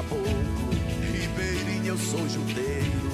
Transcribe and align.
caboclo, 0.00 0.70
ribeirinho 1.12 1.88
eu 1.88 1.98
sou 1.98 2.26
judeiro, 2.26 3.10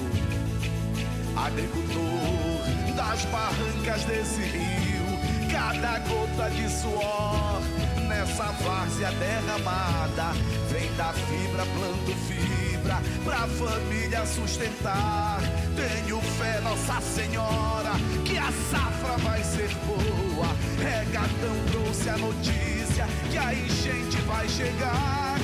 agricultor 1.35 2.95
das 2.95 3.25
barrancas 3.25 4.03
desse 4.05 4.41
rio, 4.41 5.51
cada 5.51 5.99
gota 5.99 6.49
de 6.51 6.69
suor 6.69 7.61
nessa 8.07 8.45
várzea 8.63 9.11
derramada 9.11 10.31
vem 10.69 10.89
da 10.95 11.11
fibra, 11.11 11.65
planto 11.65 12.15
fibra 12.25 13.01
pra 13.25 13.47
família 13.47 14.25
sustentar. 14.25 15.39
Tenho 15.75 16.21
fé, 16.21 16.61
Nossa 16.61 17.01
Senhora, 17.01 17.91
que 18.23 18.37
a 18.37 18.51
safra 18.71 19.17
vai 19.17 19.43
ser 19.43 19.69
boa. 19.85 20.47
Regatão 20.79 21.55
trouxe 21.69 22.09
a 22.09 22.17
notícia 22.17 23.07
que 23.29 23.37
a 23.37 23.53
enchente 23.53 24.17
vai 24.21 24.47
chegar. 24.47 25.36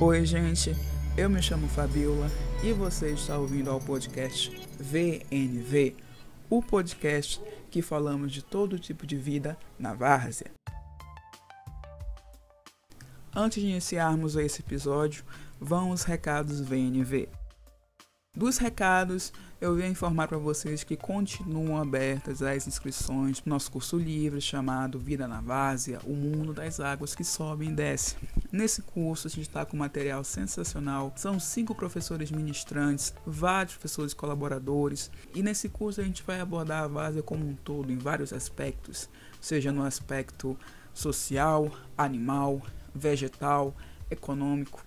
Oi, 0.00 0.24
gente. 0.24 0.76
Eu 1.16 1.28
me 1.28 1.42
chamo 1.42 1.66
Fabiola 1.66 2.30
e 2.62 2.72
você 2.72 3.10
está 3.10 3.36
ouvindo 3.36 3.68
ao 3.68 3.80
podcast 3.80 4.48
VNV, 4.78 5.96
o 6.48 6.62
podcast 6.62 7.42
que 7.68 7.82
falamos 7.82 8.30
de 8.30 8.40
todo 8.40 8.78
tipo 8.78 9.04
de 9.04 9.16
vida 9.16 9.58
na 9.76 9.94
várzea. 9.94 10.52
Antes 13.34 13.60
de 13.60 13.68
iniciarmos 13.68 14.36
esse 14.36 14.60
episódio, 14.60 15.24
vão 15.58 15.90
os 15.90 16.04
recados 16.04 16.60
VNV. 16.60 17.28
Dos 18.36 18.56
recados, 18.56 19.32
eu 19.60 19.74
venho 19.74 19.90
informar 19.90 20.28
para 20.28 20.38
vocês 20.38 20.84
que 20.84 20.96
continuam 20.96 21.80
abertas 21.80 22.42
as 22.42 22.68
inscrições 22.68 23.40
para 23.40 23.48
o 23.48 23.50
nosso 23.50 23.72
curso 23.72 23.98
livre 23.98 24.40
chamado 24.40 25.00
Vida 25.00 25.26
na 25.26 25.40
Várzea, 25.40 25.98
o 26.04 26.14
mundo 26.14 26.54
das 26.54 26.78
águas 26.78 27.12
que 27.12 27.24
sobem 27.24 27.70
e 27.70 27.72
descem. 27.72 28.18
Nesse 28.52 28.82
curso 28.82 29.26
a 29.26 29.30
gente 29.30 29.48
está 29.48 29.66
com 29.66 29.76
material 29.76 30.22
sensacional, 30.22 31.12
são 31.16 31.40
cinco 31.40 31.74
professores 31.74 32.30
ministrantes, 32.30 33.12
vários 33.26 33.74
professores 33.74 34.14
colaboradores, 34.14 35.10
e 35.34 35.42
nesse 35.42 35.68
curso 35.68 36.00
a 36.00 36.04
gente 36.04 36.22
vai 36.22 36.38
abordar 36.38 36.84
a 36.84 36.88
várzea 36.88 37.22
como 37.22 37.44
um 37.44 37.54
todo, 37.54 37.90
em 37.90 37.98
vários 37.98 38.32
aspectos, 38.32 39.10
seja 39.40 39.72
no 39.72 39.82
aspecto 39.82 40.56
social, 40.94 41.68
animal, 41.96 42.62
vegetal, 42.94 43.74
econômico. 44.08 44.84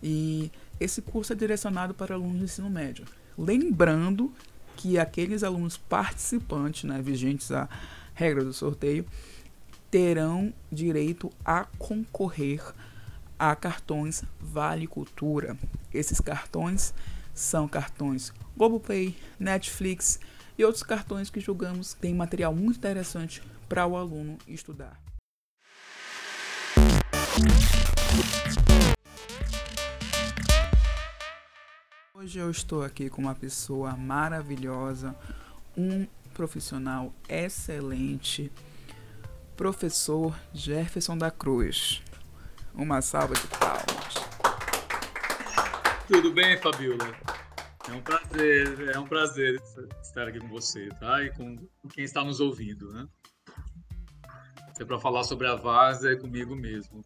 E 0.00 0.52
esse 0.78 1.02
curso 1.02 1.32
é 1.32 1.36
direcionado 1.36 1.94
para 1.94 2.14
alunos 2.14 2.38
do 2.38 2.44
ensino 2.44 2.70
médio. 2.70 3.04
Lembrando 3.38 4.32
que 4.76 4.98
aqueles 4.98 5.44
alunos 5.44 5.76
participantes, 5.76 6.84
né, 6.84 7.00
vigentes 7.00 7.52
à 7.52 7.68
regra 8.12 8.44
do 8.44 8.52
sorteio, 8.52 9.06
terão 9.90 10.52
direito 10.70 11.30
a 11.44 11.64
concorrer 11.78 12.60
a 13.38 13.54
cartões 13.54 14.24
Vale 14.40 14.88
Cultura. 14.88 15.56
Esses 15.94 16.20
cartões 16.20 16.92
são 17.32 17.68
cartões 17.68 18.32
Globoplay, 18.56 19.16
Netflix 19.38 20.18
e 20.58 20.64
outros 20.64 20.82
cartões 20.82 21.30
que 21.30 21.38
julgamos 21.38 21.94
têm 21.94 22.12
material 22.12 22.52
muito 22.52 22.78
interessante 22.78 23.40
para 23.68 23.86
o 23.86 23.96
aluno 23.96 24.36
estudar. 24.48 25.00
Hoje 32.20 32.40
eu 32.40 32.50
estou 32.50 32.82
aqui 32.82 33.08
com 33.08 33.22
uma 33.22 33.34
pessoa 33.36 33.96
maravilhosa, 33.96 35.14
um 35.76 36.04
profissional 36.34 37.14
excelente, 37.28 38.50
professor 39.56 40.36
Jefferson 40.52 41.16
da 41.16 41.30
Cruz. 41.30 42.02
Uma 42.74 43.00
salva 43.02 43.34
de 43.34 43.46
palmas. 43.46 44.14
Tudo 46.08 46.32
bem, 46.32 46.60
Fabiola? 46.60 47.14
É 47.88 47.92
um 47.92 48.02
prazer, 48.02 48.96
é 48.96 48.98
um 48.98 49.06
prazer 49.06 49.62
estar 50.02 50.26
aqui 50.26 50.40
com 50.40 50.48
você, 50.48 50.88
tá? 50.98 51.22
E 51.22 51.30
com 51.30 51.56
quem 51.88 52.02
está 52.02 52.24
nos 52.24 52.40
ouvindo, 52.40 52.92
né? 52.94 53.06
É 54.76 54.84
para 54.84 54.98
falar 54.98 55.22
sobre 55.22 55.46
a 55.46 55.54
Vaza 55.54 56.10
é 56.10 56.16
comigo 56.16 56.56
mesmo. 56.56 57.00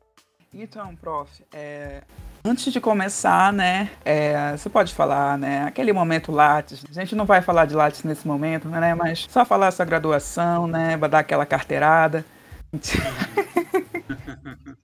Então, 0.54 0.96
prof, 0.96 1.44
é, 1.52 2.02
Antes 2.44 2.72
de 2.72 2.80
começar, 2.80 3.52
né, 3.52 3.92
é, 4.04 4.56
você 4.56 4.68
pode 4.68 4.92
falar, 4.92 5.38
né, 5.38 5.62
aquele 5.62 5.92
momento 5.92 6.32
Lattes. 6.32 6.84
A 6.90 6.92
gente 6.92 7.14
não 7.14 7.24
vai 7.24 7.40
falar 7.40 7.66
de 7.66 7.74
Lattes 7.74 8.02
nesse 8.02 8.26
momento, 8.26 8.68
né, 8.68 8.96
mas 8.96 9.28
só 9.30 9.44
falar 9.44 9.68
essa 9.68 9.84
graduação, 9.84 10.66
né, 10.66 10.96
dar 10.96 11.20
aquela 11.20 11.46
carteirada. 11.46 12.24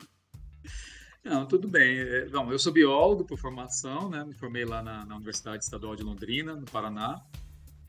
Não, 1.24 1.46
tudo 1.46 1.68
bem. 1.68 1.98
É, 1.98 2.28
bom, 2.28 2.50
eu 2.50 2.58
sou 2.58 2.72
biólogo 2.72 3.24
por 3.24 3.38
formação, 3.38 4.08
né, 4.08 4.24
me 4.24 4.34
formei 4.34 4.64
lá 4.64 4.82
na, 4.82 5.04
na 5.04 5.16
Universidade 5.16 5.62
Estadual 5.62 5.94
de 5.94 6.02
Londrina, 6.02 6.54
no 6.54 6.64
Paraná, 6.64 7.20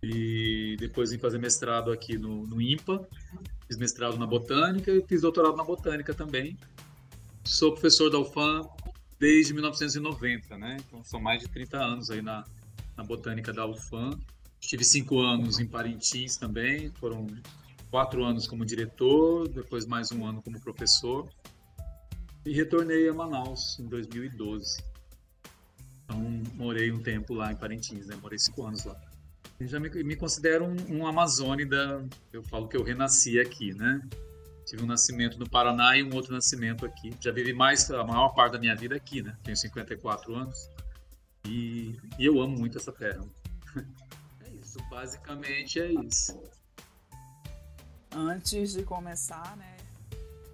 e 0.03 0.75
depois 0.79 1.11
vim 1.11 1.19
fazer 1.19 1.37
mestrado 1.37 1.91
aqui 1.91 2.17
no, 2.17 2.45
no 2.47 2.59
IMPA, 2.59 3.07
fiz 3.67 3.77
mestrado 3.77 4.17
na 4.17 4.25
Botânica 4.25 4.91
e 4.91 5.05
fiz 5.07 5.21
doutorado 5.21 5.55
na 5.55 5.63
Botânica 5.63 6.13
também. 6.13 6.57
Sou 7.45 7.71
professor 7.71 8.09
da 8.09 8.19
UFAM 8.19 8.67
desde 9.19 9.53
1990, 9.53 10.57
né? 10.57 10.77
Então 10.87 11.03
são 11.03 11.19
mais 11.19 11.41
de 11.41 11.47
30 11.49 11.77
anos 11.77 12.09
aí 12.09 12.21
na, 12.21 12.45
na 12.95 13.03
botânica 13.03 13.51
da 13.51 13.65
UFAM. 13.65 14.17
Estive 14.61 14.83
cinco 14.83 15.19
anos 15.19 15.59
em 15.59 15.67
Parintins 15.67 16.37
também, 16.37 16.89
foram 16.91 17.27
quatro 17.89 18.23
anos 18.23 18.47
como 18.47 18.65
diretor, 18.65 19.47
depois 19.49 19.85
mais 19.85 20.11
um 20.11 20.25
ano 20.25 20.41
como 20.41 20.59
professor. 20.59 21.29
E 22.45 22.53
retornei 22.53 23.09
a 23.09 23.13
Manaus 23.13 23.77
em 23.79 23.87
2012. 23.87 24.81
Então 26.05 26.19
morei 26.55 26.91
um 26.91 27.01
tempo 27.01 27.33
lá 27.33 27.51
em 27.51 27.55
Parintins, 27.55 28.07
né? 28.07 28.15
Morei 28.21 28.39
cinco 28.39 28.65
anos 28.65 28.85
lá. 28.85 28.99
Eu 29.59 29.67
já 29.67 29.79
me, 29.79 29.89
me 29.89 30.15
considero 30.15 30.65
um, 30.65 30.99
um 30.99 31.07
amazônida, 31.07 32.05
eu 32.31 32.41
falo 32.43 32.67
que 32.67 32.77
eu 32.77 32.83
renasci 32.83 33.39
aqui, 33.39 33.73
né? 33.73 34.01
Tive 34.69 34.83
um 34.83 34.85
nascimento 34.85 35.39
no 35.39 35.49
Paraná 35.49 35.97
e 35.97 36.03
um 36.03 36.13
outro 36.13 36.31
nascimento 36.31 36.85
aqui. 36.85 37.11
Já 37.19 37.31
vivi 37.31 37.53
mais 37.53 37.89
a 37.89 38.03
maior 38.03 38.29
parte 38.35 38.51
da 38.51 38.59
minha 38.59 38.75
vida 38.75 38.95
aqui, 38.95 39.19
né? 39.19 39.35
Tenho 39.41 39.57
54 39.57 40.35
anos 40.35 40.69
e, 41.43 41.99
e 42.19 42.25
eu 42.27 42.39
amo 42.39 42.55
muito 42.55 42.77
essa 42.77 42.91
terra. 42.91 43.25
É 44.45 44.49
isso, 44.51 44.77
basicamente 44.87 45.79
é 45.79 45.91
isso. 45.91 46.39
Antes 48.11 48.73
de 48.73 48.83
começar, 48.83 49.57
né? 49.57 49.77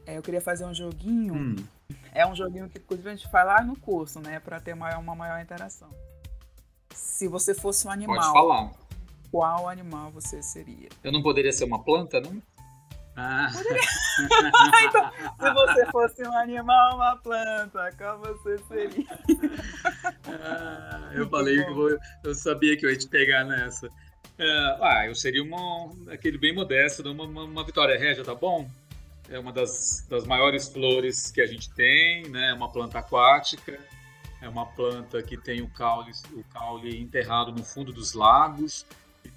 É, 0.05 0.17
eu 0.17 0.21
queria 0.21 0.39
fazer 0.39 0.65
um 0.65 0.73
joguinho. 0.73 1.33
Hum. 1.33 1.55
É 2.13 2.25
um 2.25 2.33
joguinho 2.33 2.69
que, 2.69 2.77
inclusive, 2.77 3.09
a 3.09 3.15
gente 3.15 3.29
faz 3.29 3.45
lá 3.45 3.61
no 3.61 3.77
curso, 3.77 4.21
né? 4.21 4.39
Para 4.39 4.61
ter 4.61 4.75
maior, 4.75 4.99
uma 4.99 5.15
maior 5.15 5.41
interação. 5.41 5.89
Se 6.93 7.27
você 7.27 7.53
fosse 7.53 7.85
um 7.85 7.91
animal. 7.91 8.15
Pode 8.15 8.31
falar. 8.31 8.71
Qual 9.29 9.67
animal 9.67 10.11
você 10.11 10.41
seria? 10.41 10.87
Eu 11.03 11.11
não 11.11 11.21
poderia 11.21 11.51
ser 11.51 11.65
uma 11.65 11.83
planta, 11.83 12.21
não? 12.21 12.41
Ah. 13.15 13.49
então, 14.87 15.11
se 15.39 15.53
você 15.53 15.85
fosse 15.91 16.27
um 16.27 16.37
animal, 16.37 16.95
uma 16.95 17.15
planta, 17.17 17.89
qual 17.97 18.19
você 18.19 18.57
seria? 18.67 19.19
ah, 20.27 21.11
eu 21.13 21.29
falei 21.29 21.63
que 21.63 21.71
vou, 21.71 21.97
eu 22.23 22.35
sabia 22.35 22.75
que 22.75 22.85
eu 22.85 22.89
ia 22.89 22.97
te 22.97 23.07
pegar 23.07 23.45
nessa. 23.45 23.87
É, 24.37 24.77
ah, 24.81 25.05
eu 25.07 25.15
seria 25.15 25.41
uma, 25.41 25.91
aquele 26.11 26.37
bem 26.37 26.53
modesto, 26.53 27.09
uma, 27.09 27.23
uma, 27.23 27.43
uma 27.43 27.63
vitória 27.63 27.97
régia, 27.97 28.23
tá 28.23 28.35
bom? 28.35 28.69
É 29.29 29.39
uma 29.39 29.53
das, 29.53 30.05
das 30.09 30.25
maiores 30.25 30.67
flores 30.67 31.31
que 31.31 31.41
a 31.41 31.47
gente 31.47 31.73
tem, 31.73 32.27
né? 32.27 32.49
É 32.49 32.53
uma 32.53 32.69
planta 32.69 32.99
aquática, 32.99 33.79
é 34.41 34.49
uma 34.49 34.65
planta 34.65 35.23
que 35.23 35.37
tem 35.37 35.61
o 35.61 35.69
caule, 35.69 36.11
o 36.33 36.43
caule 36.53 37.01
enterrado 37.01 37.53
no 37.53 37.63
fundo 37.63 37.93
dos 37.93 38.13
lagos 38.13 38.85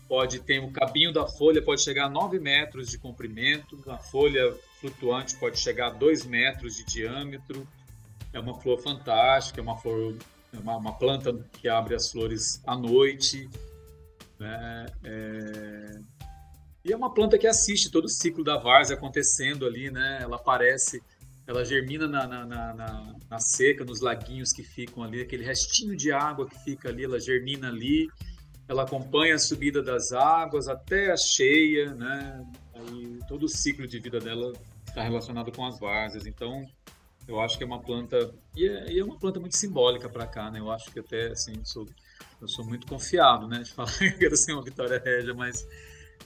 pode 0.09 0.41
ter 0.41 0.59
o 0.59 0.71
cabinho 0.71 1.13
da 1.13 1.27
folha 1.27 1.63
pode 1.63 1.83
chegar 1.83 2.07
a 2.07 2.09
9 2.09 2.41
metros 2.41 2.89
de 2.89 2.99
comprimento, 2.99 3.79
a 3.87 3.99
folha 3.99 4.57
flutuante 4.81 5.37
pode 5.37 5.59
chegar 5.59 5.89
a 5.89 5.91
2 5.91 6.25
metros 6.25 6.77
de 6.77 6.85
diâmetro. 6.85 7.69
É 8.33 8.41
uma 8.41 8.59
flor 8.61 8.81
fantástica, 8.81 9.61
é 9.61 9.63
uma 9.63 9.77
flor, 9.77 10.17
é 10.53 10.59
uma, 10.59 10.77
uma 10.77 10.93
planta 10.99 11.33
que 11.61 11.69
abre 11.69 11.95
as 11.95 12.11
flores 12.11 12.63
à 12.67 12.75
noite. 12.77 13.49
Né? 14.39 14.87
É... 15.05 16.01
E 16.85 16.93
é 16.93 16.97
uma 16.97 17.13
planta 17.13 17.37
que 17.37 17.47
assiste 17.47 17.91
todo 17.91 18.07
o 18.07 18.09
ciclo 18.09 18.43
da 18.43 18.57
várzea 18.57 18.97
acontecendo 18.97 19.67
ali, 19.67 19.91
né? 19.91 20.21
Ela 20.23 20.37
aparece, 20.37 21.03
ela 21.47 21.65
germina 21.65 22.07
na, 22.07 22.27
na, 22.27 22.47
na, 22.47 23.15
na 23.29 23.39
seca, 23.39 23.85
nos 23.85 24.01
laguinhos 24.01 24.53
que 24.53 24.63
ficam 24.63 25.03
ali, 25.03 25.21
aquele 25.21 25.45
restinho 25.45 25.95
de 25.97 26.13
água 26.13 26.49
que 26.49 26.59
fica 26.61 26.89
ali, 26.89 27.05
ela 27.05 27.21
germina 27.21 27.69
ali 27.69 28.09
ela 28.69 28.83
acompanha 28.83 29.35
a 29.35 29.39
subida 29.39 29.83
das 29.83 30.13
águas 30.13 30.69
até 30.69 31.11
a 31.11 31.17
cheia, 31.17 31.95
né? 31.95 32.47
Aí 32.75 33.19
todo 33.27 33.45
o 33.45 33.49
ciclo 33.49 33.87
de 33.87 33.99
vida 33.99 34.21
dela 34.21 34.53
está 34.87 35.03
relacionado 35.03 35.51
com 35.51 35.65
as 35.65 35.81
várzeas. 35.81 36.27
Então, 36.27 36.65
Eu 37.27 37.39
acho 37.41 37.59
que 37.59 37.65
é 37.65 37.67
uma 37.67 37.81
planta 37.81 38.35
e 38.57 38.67
é, 38.67 38.91
e 38.91 38.99
é 38.99 39.05
uma 39.05 39.19
planta 39.19 39.39
muito 39.39 39.55
simbólica 39.55 40.09
para 40.09 40.27
cá, 40.27 40.51
né? 40.51 40.61
Eu 40.61 40.71
acho 40.71 40.91
que 40.91 40.99
até 40.99 41.29
assim 41.29 41.63
sou, 41.63 41.87
eu 42.41 42.49
sou 42.49 42.65
muito 42.65 42.87
confiado, 42.87 43.47
né, 43.47 43.59
de 43.59 43.71
falar 43.75 43.93
que 43.93 44.11
quero 44.13 44.35
ser 44.35 44.55
uma 44.55 44.63
Vitória 44.63 44.99
Régia, 44.99 45.35
mas 45.35 45.67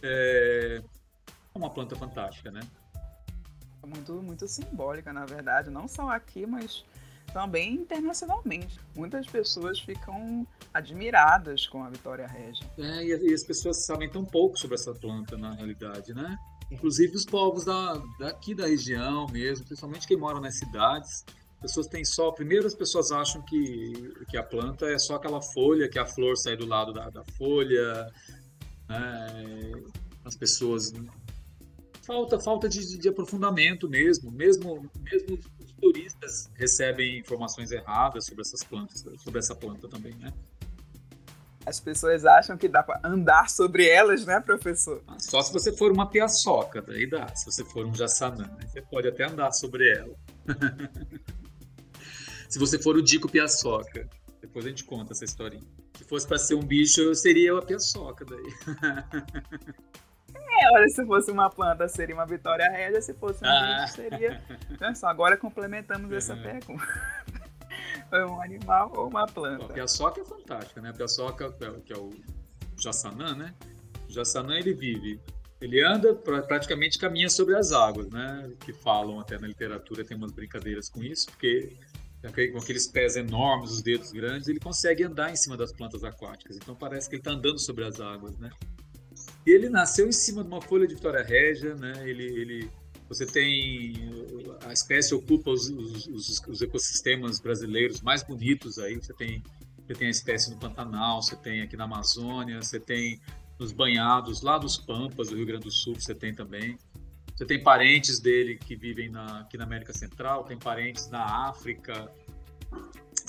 é, 0.01 0.81
é 0.81 1.59
uma 1.59 1.71
planta 1.71 1.97
fantástica, 1.97 2.53
né? 2.53 2.61
Muito, 3.85 4.23
muito 4.23 4.47
simbólica, 4.47 5.13
na 5.13 5.27
verdade, 5.27 5.71
não 5.71 5.89
só 5.89 6.09
aqui, 6.09 6.47
mas 6.47 6.85
também 7.33 7.75
internacionalmente. 7.75 8.79
Muitas 8.95 9.27
pessoas 9.27 9.81
ficam 9.81 10.47
admiradas 10.73 11.67
com 11.67 11.83
a 11.83 11.91
Vitória 11.91 12.27
Régia. 12.27 12.65
É, 12.79 13.05
e 13.05 13.33
as 13.33 13.45
pessoas 13.45 13.85
sabem 13.85 14.11
tão 14.11 14.25
pouco 14.25 14.59
sobre 14.59 14.77
essa 14.77 14.95
planta, 14.95 15.37
na 15.37 15.53
realidade, 15.53 16.15
né? 16.15 16.37
Inclusive 16.71 17.15
os 17.15 17.25
povos 17.25 17.65
da, 17.65 18.03
daqui 18.19 18.55
da 18.55 18.67
região 18.67 19.27
mesmo, 19.29 19.67
principalmente 19.67 20.07
quem 20.07 20.17
mora 20.17 20.41
nas 20.41 20.59
cidades, 20.59 21.25
pessoas 21.63 21.87
têm 21.87 22.05
só. 22.05 22.33
Primeiro, 22.33 22.67
as 22.67 22.75
pessoas 22.75 23.13
acham 23.13 23.41
que, 23.43 24.13
que 24.29 24.37
a 24.37 24.43
planta 24.43 24.87
é 24.87 24.99
só 24.99 25.15
aquela 25.15 25.41
folha, 25.41 25.89
que 25.89 25.99
a 25.99 26.05
flor 26.05 26.37
sai 26.37 26.57
do 26.57 26.67
lado 26.67 26.93
da, 26.93 27.09
da 27.09 27.25
folha. 27.39 28.11
Né? 28.89 29.73
As 30.25 30.37
pessoas. 30.37 30.93
Falta, 32.05 32.41
falta 32.41 32.69
de, 32.69 32.99
de 32.99 33.09
aprofundamento 33.09 33.89
mesmo. 33.89 34.31
Mesmo, 34.33 34.91
mesmo 35.01 35.39
turistas 35.83 36.49
recebem 36.55 37.19
informações 37.19 37.73
erradas 37.73 38.25
sobre 38.25 38.43
essas 38.43 38.63
plantas, 38.63 39.05
sobre 39.19 39.41
essa 39.41 39.53
planta 39.53 39.89
também, 39.89 40.15
né? 40.15 40.33
As 41.67 41.81
pessoas 41.81 42.25
acham 42.25 42.57
que 42.57 42.69
dá 42.69 42.83
para 42.83 43.01
andar 43.05 43.51
sobre 43.51 43.89
elas, 43.89 44.25
né, 44.25 44.41
professor? 44.41 45.03
Ah, 45.07 45.19
só 45.19 45.43
se 45.43 45.53
você 45.53 45.77
for 45.77 45.93
uma 45.93 46.09
piaçoca, 46.09 46.81
daí 46.81 47.09
dá. 47.09 47.35
Se 47.35 47.45
você 47.45 47.65
for 47.65 47.85
um 47.85 47.95
jaçanã, 47.95 48.49
você 48.61 48.81
pode 48.83 49.09
até 49.09 49.25
andar 49.25 49.53
sobre 49.53 49.91
ela. 49.91 50.15
se 52.49 52.59
você 52.59 52.79
for 52.79 52.97
o 52.97 53.03
Dico 53.03 53.29
Piaçoca, 53.29 54.09
depois 54.41 54.67
a 54.67 54.69
gente 54.69 54.85
conta 54.85 55.13
essa 55.13 55.25
historinha. 55.25 55.63
Se 55.97 56.05
fosse 56.05 56.27
para 56.27 56.39
ser 56.39 56.55
um 56.55 56.63
bicho, 56.63 57.01
eu 57.01 57.15
seria 57.15 57.57
a 57.57 57.63
piaçoca 57.63 58.25
daí. 58.25 58.45
É, 60.63 60.75
olha, 60.75 60.89
se 60.89 61.05
fosse 61.05 61.31
uma 61.31 61.51
planta, 61.51 61.89
seria 61.89 62.15
uma 62.15 62.27
vitória 62.27 62.69
régia, 62.71 63.01
se 63.03 63.15
fosse 63.15 63.45
um 63.45 63.49
ah. 63.49 63.83
bicho, 63.83 63.95
seria. 63.95 64.43
Então, 64.71 64.95
só 64.95 65.09
agora 65.09 65.37
complementamos 65.37 66.11
uhum. 66.11 66.17
essa 66.17 66.37
pergunta. 66.37 66.87
Foi 68.09 68.25
um 68.25 68.41
animal 68.41 68.93
ou 68.95 69.09
uma 69.09 69.27
planta? 69.27 69.65
a 69.65 69.69
piaçoca 69.69 70.21
é 70.21 70.25
fantástica, 70.25 70.81
né? 70.81 70.91
A 70.91 70.93
piaçoca, 70.93 71.47
é 71.47 71.81
que 71.81 71.93
é 71.93 71.97
o 71.97 72.11
jassanã, 72.79 73.35
né? 73.35 73.55
O 74.09 74.13
jassanã, 74.13 74.55
ele 74.55 74.75
vive 74.75 75.21
ele 75.63 75.81
anda 75.81 76.13
praticamente 76.13 76.99
caminha 76.99 77.31
sobre 77.31 77.55
as 77.55 77.71
águas, 77.71 78.09
né? 78.11 78.51
Que 78.65 78.73
falam 78.73 79.21
até 79.21 79.39
na 79.39 79.47
literatura 79.47 80.05
tem 80.05 80.17
umas 80.17 80.33
brincadeiras 80.33 80.89
com 80.89 81.01
isso, 81.05 81.27
porque 81.31 81.77
com 82.53 82.59
aqueles 82.59 82.87
pés 82.89 83.17
enormes, 83.17 83.71
os 83.71 83.83
dedos 83.83 84.11
grandes, 84.11 84.49
ele 84.49 84.59
consegue 84.59 85.05
andar 85.05 85.31
em 85.31 85.37
cima 85.37 85.57
das 85.57 85.73
plantas 85.73 86.03
aquáticas. 86.03 86.57
Então 86.57 86.75
parece 86.75 87.09
que 87.09 87.15
ele 87.15 87.21
está 87.21 87.31
andando 87.31 87.61
sobre 87.61 87.85
as 87.85 88.01
águas, 88.01 88.37
né? 88.39 88.51
E 89.47 89.51
ele 89.51 89.69
nasceu 89.69 90.09
em 90.09 90.13
cima 90.13 90.43
de 90.43 90.49
uma 90.49 90.61
folha 90.61 90.87
de 90.87 90.95
Vitória 90.95 91.23
Régia, 91.23 91.75
né? 91.75 92.09
Ele, 92.09 92.25
ele, 92.25 92.71
você 93.09 93.27
tem 93.27 93.95
a 94.65 94.73
espécie 94.73 95.15
ocupa 95.15 95.51
os, 95.51 95.69
os, 95.69 96.41
os, 96.47 96.63
ecossistemas 96.63 97.41
brasileiros 97.41 98.01
mais 98.01 98.23
bonitos 98.23 98.79
aí. 98.79 98.97
Você 98.97 99.13
tem 99.15 99.43
você 99.87 99.95
tem 99.95 100.07
a 100.07 100.11
espécie 100.11 100.51
no 100.51 100.57
Pantanal, 100.57 101.21
você 101.21 101.37
tem 101.37 101.61
aqui 101.61 101.77
na 101.77 101.85
Amazônia, 101.85 102.63
você 102.63 102.79
tem 102.79 103.21
nos 103.59 103.73
banhados 103.73 104.41
lá 104.41 104.57
dos 104.57 104.77
Pampas 104.77 105.29
do 105.29 105.37
Rio 105.37 105.45
Grande 105.45 105.65
do 105.65 105.71
Sul, 105.71 105.95
você 105.95 106.15
tem 106.15 106.33
também. 106.33 106.79
Você 107.35 107.45
tem 107.45 107.63
parentes 107.63 108.21
dele 108.21 108.57
que 108.57 108.77
vivem 108.77 109.11
na, 109.11 109.41
aqui 109.41 109.57
na 109.57 109.65
América 109.65 109.93
Central, 109.93 110.45
tem 110.45 110.57
parentes 110.57 111.09
na 111.09 111.49
África, 111.49 112.11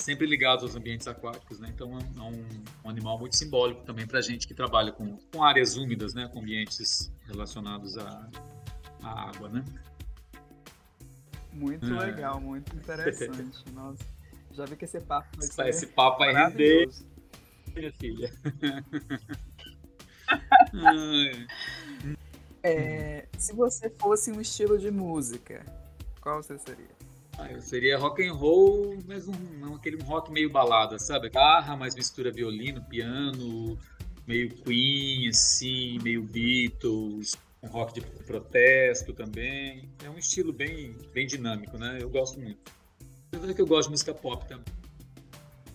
sempre 0.04 0.26
ligados 0.26 0.62
aos 0.62 0.76
ambientes 0.76 1.08
aquáticos, 1.08 1.58
né? 1.58 1.70
Então 1.74 1.98
é 1.98 2.20
um, 2.20 2.44
um 2.84 2.90
animal 2.90 3.18
muito 3.18 3.34
simbólico 3.36 3.82
também 3.84 4.06
para 4.06 4.18
a 4.18 4.22
gente 4.22 4.46
que 4.46 4.52
trabalha 4.52 4.92
com, 4.92 5.16
com 5.32 5.42
áreas 5.42 5.76
úmidas, 5.76 6.12
né? 6.12 6.28
Com 6.30 6.40
ambientes 6.40 7.10
relacionados 7.26 7.96
à, 7.96 8.28
à 9.02 9.30
água, 9.30 9.48
né? 9.48 9.64
Muito 11.54 11.86
é. 11.86 12.06
legal, 12.06 12.38
muito 12.38 12.76
interessante. 12.76 13.64
Nossa, 13.72 14.04
já 14.52 14.66
vi 14.66 14.76
que 14.76 14.84
esse 14.84 15.00
papo 15.00 15.38
vai 15.38 15.46
ser 15.46 15.68
Esse 15.68 15.86
papo 15.86 16.18
vai 16.18 16.34
render, 16.36 16.86
minha 17.74 17.92
filha. 17.92 18.30
é, 22.62 23.26
se 23.38 23.54
você 23.54 23.88
fosse 23.88 24.30
um 24.30 24.40
estilo 24.40 24.78
de 24.78 24.90
música, 24.90 25.64
qual 26.20 26.42
você 26.42 26.58
seria? 26.58 26.93
Ah, 27.38 27.50
eu 27.50 27.60
seria 27.60 27.98
rock 27.98 28.26
and 28.26 28.32
roll, 28.32 28.98
mas 29.06 29.26
um, 29.26 29.32
não 29.58 29.74
aquele 29.74 30.00
rock 30.02 30.30
meio 30.30 30.50
balada, 30.50 30.98
sabe? 30.98 31.28
Guitarra, 31.28 31.76
mas 31.76 31.94
mistura 31.94 32.30
violino, 32.30 32.82
piano, 32.84 33.78
meio 34.26 34.50
Queen, 34.50 35.28
assim, 35.28 35.98
meio 36.00 36.22
Beatles, 36.22 37.36
um 37.62 37.68
rock 37.68 37.94
de 37.94 38.00
protesto 38.00 39.12
também. 39.12 39.88
É 40.04 40.08
um 40.08 40.16
estilo 40.16 40.52
bem, 40.52 40.96
bem 41.12 41.26
dinâmico, 41.26 41.76
né? 41.76 41.98
Eu 42.00 42.08
gosto 42.08 42.40
muito. 42.40 42.72
Eu 43.32 43.54
que 43.54 43.60
eu 43.60 43.66
gosto 43.66 43.88
de 43.88 43.92
música 43.92 44.14
pop 44.14 44.46
também. 44.46 44.64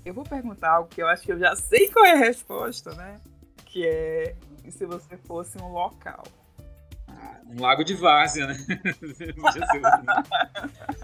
Eu 0.05 0.13
vou 0.13 0.23
perguntar 0.23 0.71
algo 0.71 0.89
que 0.89 1.01
eu 1.01 1.07
acho 1.07 1.23
que 1.23 1.31
eu 1.31 1.39
já 1.39 1.55
sei 1.55 1.91
qual 1.91 2.05
é 2.05 2.13
a 2.13 2.17
resposta, 2.17 2.93
né? 2.93 3.19
Que 3.65 3.85
é 3.85 4.35
se 4.69 4.85
você 4.85 5.17
fosse 5.17 5.61
um 5.61 5.73
local. 5.73 6.23
Ah, 7.07 7.41
um 7.47 7.61
lago 7.61 7.83
de 7.83 7.95
várzea, 7.95 8.47
né? 8.47 8.57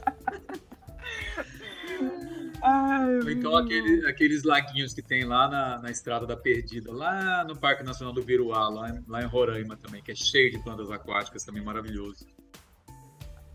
Ai, 2.68 3.20
Ou 3.20 3.30
então 3.30 3.56
aquele, 3.56 4.08
aqueles 4.08 4.44
laguinhos 4.44 4.92
que 4.92 5.02
tem 5.02 5.24
lá 5.24 5.48
na, 5.48 5.80
na 5.84 5.92
Estrada 5.92 6.26
da 6.26 6.36
Perdida, 6.36 6.92
lá 6.92 7.44
no 7.44 7.56
Parque 7.56 7.84
Nacional 7.84 8.12
do 8.12 8.24
Biruá, 8.24 8.68
lá, 8.70 9.02
lá 9.08 9.22
em 9.22 9.28
Roraima 9.28 9.78
também, 9.78 10.02
que 10.02 10.12
é 10.12 10.16
cheio 10.16 10.52
de 10.52 10.58
plantas 10.58 10.90
aquáticas, 10.90 11.44
também 11.44 11.64
maravilhoso. 11.64 12.26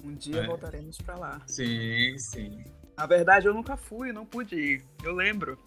Um 0.04 0.14
dia 0.14 0.42
é. 0.42 0.46
voltaremos 0.46 0.96
para 0.98 1.16
lá. 1.16 1.42
Sim, 1.44 2.16
sim. 2.18 2.62
Na 2.96 3.06
verdade, 3.06 3.48
eu 3.48 3.54
nunca 3.54 3.76
fui, 3.76 4.12
não 4.12 4.24
pude 4.24 4.54
ir. 4.54 4.84
Eu 5.02 5.12
lembro. 5.12 5.58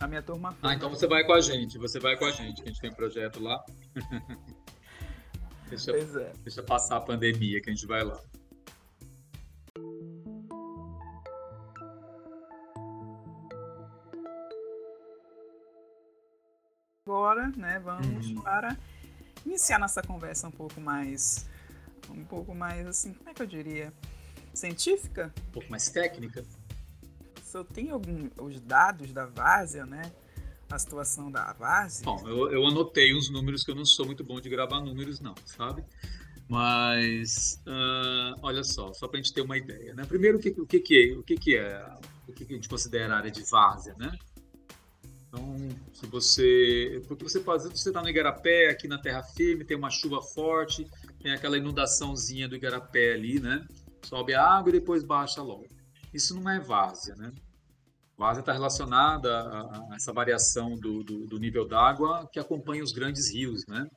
A 0.00 0.06
minha 0.06 0.22
turma 0.22 0.52
foi. 0.52 0.70
Ah, 0.70 0.74
então 0.74 0.88
você 0.88 1.08
vai 1.08 1.24
com 1.24 1.32
a 1.32 1.40
gente, 1.40 1.78
você 1.78 1.98
vai 1.98 2.16
com 2.16 2.26
a 2.26 2.30
gente, 2.30 2.62
que 2.62 2.68
a 2.68 2.72
gente 2.72 2.80
tem 2.80 2.90
um 2.90 2.94
projeto 2.94 3.42
lá. 3.42 3.60
deixa, 5.68 5.90
pois 5.90 6.14
é. 6.14 6.32
Deixa 6.44 6.62
passar 6.62 6.98
a 6.98 7.00
pandemia 7.00 7.60
que 7.60 7.70
a 7.70 7.74
gente 7.74 7.86
vai 7.86 8.04
lá. 8.04 8.20
Agora, 17.38 17.52
né, 17.56 17.78
vamos 17.78 18.30
uhum. 18.30 18.42
para 18.42 18.76
iniciar 19.46 19.78
nossa 19.78 20.02
conversa 20.02 20.48
um 20.48 20.52
pouco 20.52 20.80
mais, 20.80 21.48
um 22.10 22.24
pouco 22.24 22.54
mais 22.54 22.86
assim, 22.86 23.12
como 23.12 23.30
é 23.30 23.34
que 23.34 23.42
eu 23.42 23.46
diria, 23.46 23.92
científica? 24.52 25.32
Um 25.48 25.52
pouco 25.52 25.70
mais 25.70 25.88
técnica 25.88 26.44
eu 27.54 27.64
tenho 27.64 27.94
algum, 27.94 28.28
os 28.38 28.60
dados 28.60 29.12
da 29.12 29.26
várzea, 29.26 29.86
né? 29.86 30.12
A 30.70 30.78
situação 30.78 31.30
da 31.30 31.52
várzea. 31.54 32.04
Bom, 32.04 32.28
eu, 32.28 32.52
eu 32.52 32.66
anotei 32.66 33.16
uns 33.16 33.30
números 33.30 33.64
que 33.64 33.70
eu 33.70 33.74
não 33.74 33.86
sou 33.86 34.04
muito 34.04 34.22
bom 34.22 34.38
de 34.40 34.50
gravar 34.50 34.80
números, 34.80 35.18
não, 35.18 35.34
sabe? 35.46 35.82
Mas, 36.46 37.60
uh, 37.66 38.38
olha 38.42 38.62
só, 38.62 38.92
só 38.92 39.08
para 39.08 39.18
a 39.18 39.22
gente 39.22 39.32
ter 39.32 39.40
uma 39.40 39.56
ideia, 39.56 39.94
né? 39.94 40.04
Primeiro, 40.04 40.38
o 40.38 40.40
que, 40.40 40.50
o 40.50 40.66
que, 40.66 40.80
que 40.80 41.12
é, 41.12 41.16
o 41.16 41.22
que, 41.22 41.36
que 41.36 41.56
é, 41.56 41.98
o 42.26 42.32
que, 42.32 42.44
que 42.44 42.52
a 42.52 42.56
gente 42.56 42.68
considera 42.68 43.16
área 43.16 43.30
de 43.30 43.42
várzea, 43.44 43.94
né? 43.98 44.12
Então, 45.38 45.70
se 45.92 46.06
você, 46.06 47.02
porque 47.06 47.24
você 47.24 47.40
pode, 47.40 47.64
você 47.64 47.88
está 47.90 48.02
no 48.02 48.08
igarapé, 48.08 48.70
aqui 48.70 48.88
na 48.88 48.98
terra 48.98 49.22
firme, 49.22 49.64
tem 49.64 49.76
uma 49.76 49.90
chuva 49.90 50.20
forte, 50.20 50.86
tem 51.22 51.32
aquela 51.32 51.56
inundaçãozinha 51.56 52.48
do 52.48 52.56
igarapé 52.56 53.12
ali, 53.12 53.40
né? 53.40 53.64
Sobe 54.02 54.34
a 54.34 54.44
água 54.44 54.70
e 54.70 54.72
depois 54.72 55.04
baixa 55.04 55.42
logo. 55.42 55.66
Isso 56.12 56.38
não 56.38 56.50
é 56.50 56.58
várzea, 56.60 57.14
né? 57.16 57.32
Várzea 58.16 58.40
está 58.40 58.52
relacionada 58.52 59.40
a, 59.40 59.94
essa 59.94 60.12
variação 60.12 60.76
do, 60.76 61.04
do, 61.04 61.26
do 61.26 61.38
nível 61.38 61.66
d'água 61.66 62.28
que 62.32 62.40
acompanha 62.40 62.82
os 62.82 62.92
grandes 62.92 63.32
rios, 63.32 63.64
né? 63.66 63.88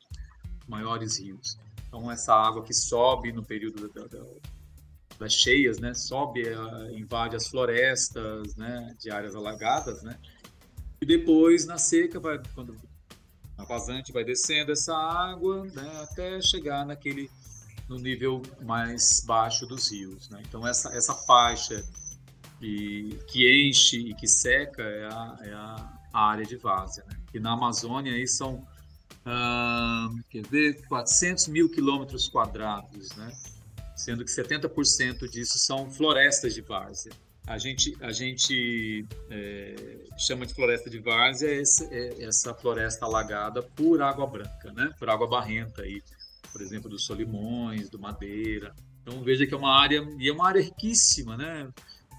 Maiores 0.67 1.19
rios. 1.19 1.57
Então, 1.87 2.09
essa 2.11 2.33
água 2.33 2.63
que 2.63 2.73
sobe 2.73 3.31
no 3.31 3.43
período 3.43 3.89
da, 3.89 4.05
da, 4.05 4.23
das 5.19 5.33
cheias, 5.33 5.79
né? 5.79 5.93
Sobe, 5.93 6.47
eh, 6.47 6.91
invade 6.93 7.35
as 7.35 7.47
florestas, 7.47 8.55
né? 8.55 8.95
De 8.99 9.09
áreas 9.11 9.35
alagadas, 9.35 10.01
né? 10.03 10.17
E 11.01 11.05
depois, 11.05 11.65
na 11.65 11.77
seca, 11.77 12.19
vai, 12.19 12.39
quando 12.53 12.77
a 13.57 13.65
vazante 13.65 14.11
vai 14.11 14.23
descendo 14.23 14.71
essa 14.71 14.95
água, 14.95 15.65
né? 15.65 16.01
Até 16.03 16.39
chegar 16.41 16.85
naquele 16.85 17.29
no 17.89 17.97
nível 17.97 18.41
mais 18.63 19.21
baixo 19.25 19.65
dos 19.65 19.91
rios, 19.91 20.29
né? 20.29 20.41
Então, 20.47 20.65
essa, 20.65 20.95
essa 20.95 21.13
faixa 21.13 21.83
e 22.61 23.17
que 23.27 23.67
enche 23.67 23.97
e 23.97 24.13
que 24.13 24.27
seca 24.27 24.83
é 24.83 25.05
a, 25.05 25.37
é 25.41 25.53
a, 25.53 25.99
área 26.13 26.45
de 26.45 26.55
várzea. 26.55 27.03
Né? 27.09 27.17
E 27.33 27.39
na 27.39 27.53
Amazônia 27.53 28.13
aí 28.13 28.27
são 28.27 28.65
quer 30.29 30.45
ver, 30.47 30.85
400 30.87 31.47
mil 31.47 31.69
quilômetros 31.69 32.27
quadrados, 32.27 33.15
né? 33.15 33.31
sendo 33.95 34.23
que 34.23 34.31
70% 34.31 35.29
disso 35.29 35.57
são 35.59 35.89
florestas 35.91 36.53
de 36.53 36.61
várzea. 36.61 37.11
A 37.47 37.57
gente, 37.57 37.97
a 38.01 38.11
gente 38.11 39.05
é, 39.29 40.05
chama 40.17 40.45
de 40.45 40.53
floresta 40.53 40.89
de 40.89 40.99
várzea 40.99 41.59
essa, 41.59 41.85
é, 41.91 42.23
essa 42.23 42.53
floresta 42.53 43.05
alagada 43.05 43.63
por 43.63 44.01
água 44.01 44.27
branca, 44.27 44.71
né? 44.73 44.93
por 44.97 45.09
água 45.09 45.27
barrenta, 45.27 45.81
aí, 45.81 46.01
por 46.51 46.61
exemplo, 46.61 46.89
dos 46.89 47.03
Solimões, 47.03 47.89
do 47.89 47.99
Madeira. 47.99 48.73
Então 49.01 49.23
veja 49.23 49.45
que 49.47 49.53
é 49.53 49.57
uma 49.57 49.75
área, 49.75 50.07
e 50.19 50.29
é 50.29 50.31
uma 50.31 50.47
área 50.47 50.61
riquíssima, 50.61 51.35
né? 51.35 51.67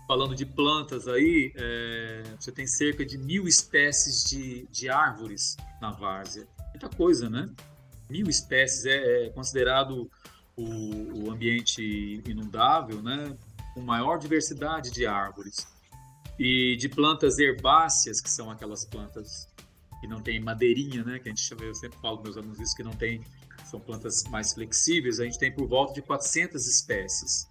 Falando 0.08 0.34
de 0.34 0.44
plantas 0.44 1.06
aí, 1.06 1.52
é, 1.54 2.22
você 2.38 2.50
tem 2.50 2.66
cerca 2.66 3.06
de 3.06 3.16
mil 3.16 3.46
espécies 3.46 4.24
de, 4.24 4.66
de 4.70 4.88
árvores 4.88 5.56
na 5.80 5.92
várzea. 5.92 6.46
Muita 6.70 6.88
coisa, 6.88 7.30
né? 7.30 7.48
Mil 8.10 8.28
espécies 8.28 8.84
é, 8.84 9.26
é 9.26 9.30
considerado 9.30 10.10
o, 10.56 11.24
o 11.24 11.30
ambiente 11.30 12.22
inundável, 12.26 13.00
né? 13.00 13.36
Com 13.74 13.80
maior 13.80 14.18
diversidade 14.18 14.90
de 14.90 15.06
árvores 15.06 15.66
e 16.38 16.76
de 16.76 16.88
plantas 16.88 17.38
herbáceas, 17.38 18.20
que 18.20 18.30
são 18.30 18.50
aquelas 18.50 18.84
plantas 18.84 19.48
que 20.00 20.06
não 20.06 20.20
tem 20.20 20.40
madeirinha, 20.40 21.04
né? 21.04 21.18
Que 21.18 21.28
a 21.28 21.32
gente 21.32 21.42
chama, 21.42 21.62
eu 21.62 21.74
sempre 21.74 21.98
falo 22.00 22.22
meus 22.22 22.36
alunos 22.36 22.58
isso, 22.58 22.74
que 22.74 22.82
não 22.82 22.92
tem, 22.92 23.20
são 23.64 23.78
plantas 23.78 24.24
mais 24.24 24.52
flexíveis, 24.52 25.20
a 25.20 25.24
gente 25.24 25.38
tem 25.38 25.52
por 25.52 25.66
volta 25.68 25.94
de 25.94 26.02
400 26.02 26.66
espécies. 26.66 27.48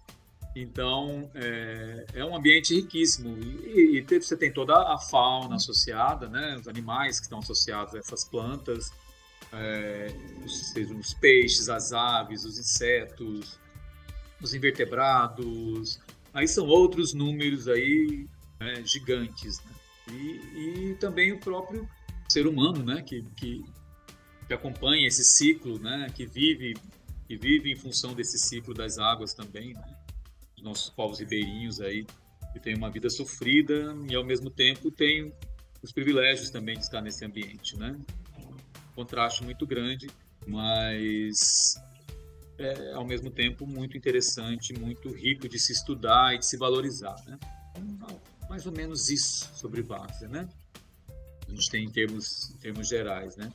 Então, 0.54 1.30
é, 1.34 2.06
é 2.12 2.24
um 2.24 2.36
ambiente 2.36 2.74
riquíssimo. 2.74 3.38
E, 3.38 3.98
e, 3.98 4.20
você 4.20 4.36
tem 4.36 4.52
toda 4.52 4.74
a 4.74 4.98
fauna 4.98 5.56
associada, 5.56 6.28
né? 6.28 6.56
Os 6.60 6.68
animais 6.68 7.18
que 7.18 7.24
estão 7.24 7.38
associados 7.38 7.94
a 7.94 7.98
essas 7.98 8.24
plantas, 8.24 8.92
é, 9.50 10.14
os 10.44 11.14
peixes, 11.14 11.70
as 11.70 11.92
aves, 11.92 12.44
os 12.44 12.58
insetos, 12.58 13.58
os 14.42 14.54
invertebrados, 14.54 16.00
aí 16.34 16.48
são 16.48 16.66
outros 16.66 17.14
números 17.14 17.68
aí 17.68 18.26
né, 18.60 18.82
gigantes. 18.84 19.60
Né? 19.64 19.72
E, 20.10 20.90
e, 20.90 20.94
também 20.96 21.32
o 21.32 21.38
próprio 21.38 21.88
ser 22.28 22.46
humano, 22.46 22.84
né, 22.84 23.02
que, 23.02 23.22
que, 23.36 23.64
que, 24.46 24.54
acompanha 24.54 25.06
esse 25.06 25.24
ciclo, 25.24 25.78
né, 25.78 26.10
que 26.14 26.26
vive 26.26 26.74
que 27.28 27.36
vive 27.36 27.70
em 27.72 27.76
função 27.76 28.14
desse 28.14 28.38
ciclo 28.38 28.74
das 28.74 28.98
águas 28.98 29.32
também, 29.32 29.72
né? 29.72 29.96
os 30.56 30.62
nossos 30.62 30.90
povos 30.90 31.20
ribeirinhos 31.20 31.80
aí 31.80 32.04
que 32.52 32.60
têm 32.60 32.76
uma 32.76 32.90
vida 32.90 33.08
sofrida 33.08 33.96
e 34.08 34.14
ao 34.14 34.24
mesmo 34.24 34.50
tempo 34.50 34.90
têm 34.90 35.32
os 35.82 35.90
privilégios 35.92 36.50
também 36.50 36.76
de 36.76 36.84
estar 36.84 37.00
nesse 37.00 37.24
ambiente, 37.24 37.76
né? 37.78 37.98
Um 38.38 38.54
contraste 38.94 39.42
muito 39.42 39.66
grande, 39.66 40.10
mas 40.46 41.80
é, 42.62 42.92
ao 42.92 43.04
mesmo 43.04 43.30
tempo 43.30 43.66
muito 43.66 43.96
interessante, 43.96 44.72
muito 44.72 45.10
rico 45.10 45.48
de 45.48 45.58
se 45.58 45.72
estudar 45.72 46.34
e 46.34 46.38
de 46.38 46.46
se 46.46 46.56
valorizar, 46.56 47.16
né? 47.26 47.38
Então, 47.76 48.20
mais 48.48 48.66
ou 48.66 48.72
menos 48.72 49.08
isso 49.10 49.50
sobre 49.54 49.82
várzea, 49.82 50.28
né? 50.28 50.48
A 51.46 51.50
gente 51.50 51.70
tem 51.70 51.84
em 51.84 51.90
termos, 51.90 52.50
em 52.50 52.58
termos 52.58 52.88
gerais, 52.88 53.36
né? 53.36 53.52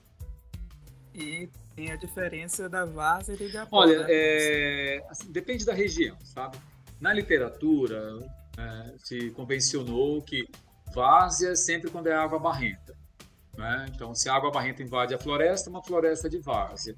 E 1.13 1.49
tem 1.75 1.91
a 1.91 1.95
diferença 1.95 2.69
da 2.69 2.85
várzea 2.85 3.33
e 3.33 3.37
do 3.37 3.43
igapó. 3.43 3.77
Olha, 3.77 3.99
né? 3.99 4.07
é, 4.09 5.05
assim, 5.09 5.31
depende 5.31 5.65
da 5.65 5.73
região, 5.73 6.17
sabe? 6.23 6.57
Na 6.99 7.13
literatura 7.13 8.19
é, 8.57 8.93
se 9.03 9.31
convencionou 9.31 10.21
que 10.21 10.47
várzea 10.93 11.49
é 11.51 11.55
sempre 11.55 11.89
quando 11.89 12.07
é 12.07 12.13
água 12.13 12.39
barrenta. 12.39 12.95
Né? 13.57 13.87
Então, 13.93 14.13
se 14.13 14.29
a 14.29 14.35
água 14.35 14.51
barrenta 14.51 14.83
invade 14.83 15.13
a 15.13 15.17
floresta, 15.17 15.69
uma 15.69 15.83
floresta 15.83 16.29
de 16.29 16.37
várzea 16.37 16.95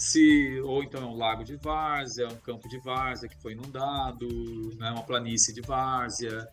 se 0.00 0.58
ou 0.62 0.82
então 0.82 1.02
é 1.02 1.06
um 1.06 1.16
lago 1.16 1.44
de 1.44 1.56
várzea, 1.56 2.26
um 2.28 2.36
campo 2.36 2.66
de 2.68 2.78
várzea 2.78 3.28
que 3.28 3.36
foi 3.36 3.52
inundado, 3.52 4.26
né, 4.78 4.90
uma 4.90 5.02
planície 5.02 5.52
de 5.52 5.60
várzea, 5.60 6.48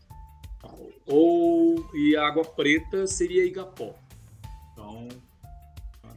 ou 1.06 1.90
e 1.96 2.18
água 2.18 2.44
preta 2.44 3.08
seria 3.08 3.46
Igapó. 3.46 3.96
Então, 4.74 5.08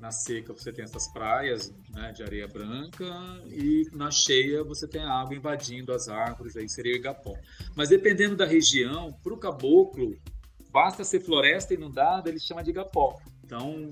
na 0.01 0.11
seca 0.11 0.53
você 0.53 0.73
tem 0.73 0.85
essas 0.85 1.07
praias 1.13 1.73
né, 1.91 2.11
de 2.11 2.25
areia 2.25 2.49
branca 2.49 3.05
e 3.47 3.89
na 3.93 4.11
cheia 4.11 4.65
você 4.65 4.89
tem 4.89 5.03
a 5.03 5.13
água 5.13 5.37
invadindo 5.37 5.93
as 5.93 6.09
árvores, 6.09 6.57
aí 6.57 6.69
seria 6.69 6.97
Igapó. 6.97 7.35
Mas 7.77 7.91
dependendo 7.91 8.35
da 8.35 8.45
região, 8.45 9.13
para 9.23 9.33
o 9.33 9.39
caboclo, 9.39 10.19
basta 10.73 11.05
ser 11.05 11.21
floresta 11.21 11.75
inundada, 11.75 12.29
ele 12.29 12.41
chama 12.41 12.65
de 12.65 12.71
Igapó. 12.71 13.21
Então, 13.45 13.89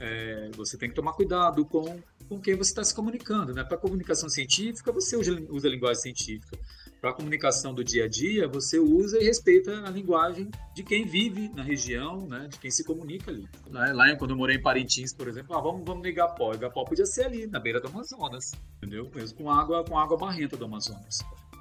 é, 0.00 0.50
você 0.56 0.76
tem 0.76 0.88
que 0.88 0.94
tomar 0.94 1.12
cuidado 1.12 1.64
com 1.64 2.00
com 2.30 2.40
quem 2.40 2.54
você 2.54 2.70
está 2.70 2.84
se 2.84 2.94
comunicando. 2.94 3.52
Né? 3.52 3.64
Para 3.64 3.76
a 3.76 3.80
comunicação 3.80 4.28
científica, 4.28 4.92
você 4.92 5.16
usa, 5.16 5.32
a 5.32 5.68
linguagem 5.68 6.00
científica. 6.00 6.56
Para 7.00 7.10
a 7.10 7.12
comunicação 7.12 7.74
do 7.74 7.82
dia 7.82 8.04
a 8.04 8.08
dia, 8.08 8.46
você 8.46 8.78
usa 8.78 9.18
e 9.18 9.24
respeita 9.24 9.84
a 9.84 9.90
linguagem 9.90 10.48
de 10.72 10.84
quem 10.84 11.04
vive 11.04 11.48
na 11.48 11.64
região, 11.64 12.28
né? 12.28 12.46
de 12.48 12.56
quem 12.58 12.70
se 12.70 12.84
comunica 12.84 13.32
ali. 13.32 13.48
Lá, 13.68 14.14
quando 14.14 14.30
eu 14.30 14.36
morei 14.36 14.56
em 14.56 14.62
Parintins, 14.62 15.12
por 15.12 15.26
exemplo, 15.26 15.56
ah, 15.56 15.60
vamos, 15.60 15.82
vamos 15.84 16.02
no 16.02 16.08
Igapó. 16.08 16.54
Igapó 16.54 16.84
podia 16.84 17.04
ser 17.04 17.24
ali, 17.24 17.48
na 17.48 17.58
beira 17.58 17.80
do 17.80 17.88
Amazonas, 17.88 18.52
entendeu? 18.76 19.10
Mesmo 19.12 19.38
com 19.38 19.50
água, 19.50 19.84
com 19.84 19.98
água 19.98 20.16
barrenta 20.16 20.56
do 20.56 20.66
Amazonas. 20.66 21.18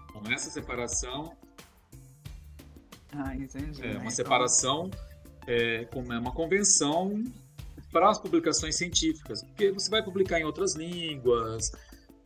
Então, 0.10 0.32
essa 0.32 0.52
separação 0.52 1.36
ah, 3.12 3.36
entendi. 3.36 3.84
É 3.84 3.98
uma 3.98 4.12
separação, 4.12 4.92
é, 5.48 5.86
como 5.86 6.14
é 6.14 6.20
uma 6.20 6.32
convenção 6.32 7.24
para 7.92 8.10
as 8.10 8.20
publicações 8.20 8.76
científicas, 8.76 9.44
porque 9.44 9.72
você 9.72 9.90
vai 9.90 10.04
publicar 10.04 10.40
em 10.40 10.44
outras 10.44 10.76
línguas, 10.76 11.72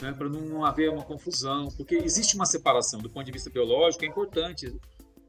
né, 0.01 0.11
para 0.11 0.27
não 0.27 0.65
haver 0.65 0.89
uma 0.89 1.03
confusão, 1.03 1.69
porque 1.77 1.95
existe 1.95 2.35
uma 2.35 2.45
separação 2.45 2.99
do 2.99 3.09
ponto 3.09 3.25
de 3.25 3.31
vista 3.31 3.49
biológico, 3.49 4.03
é 4.03 4.07
importante 4.07 4.75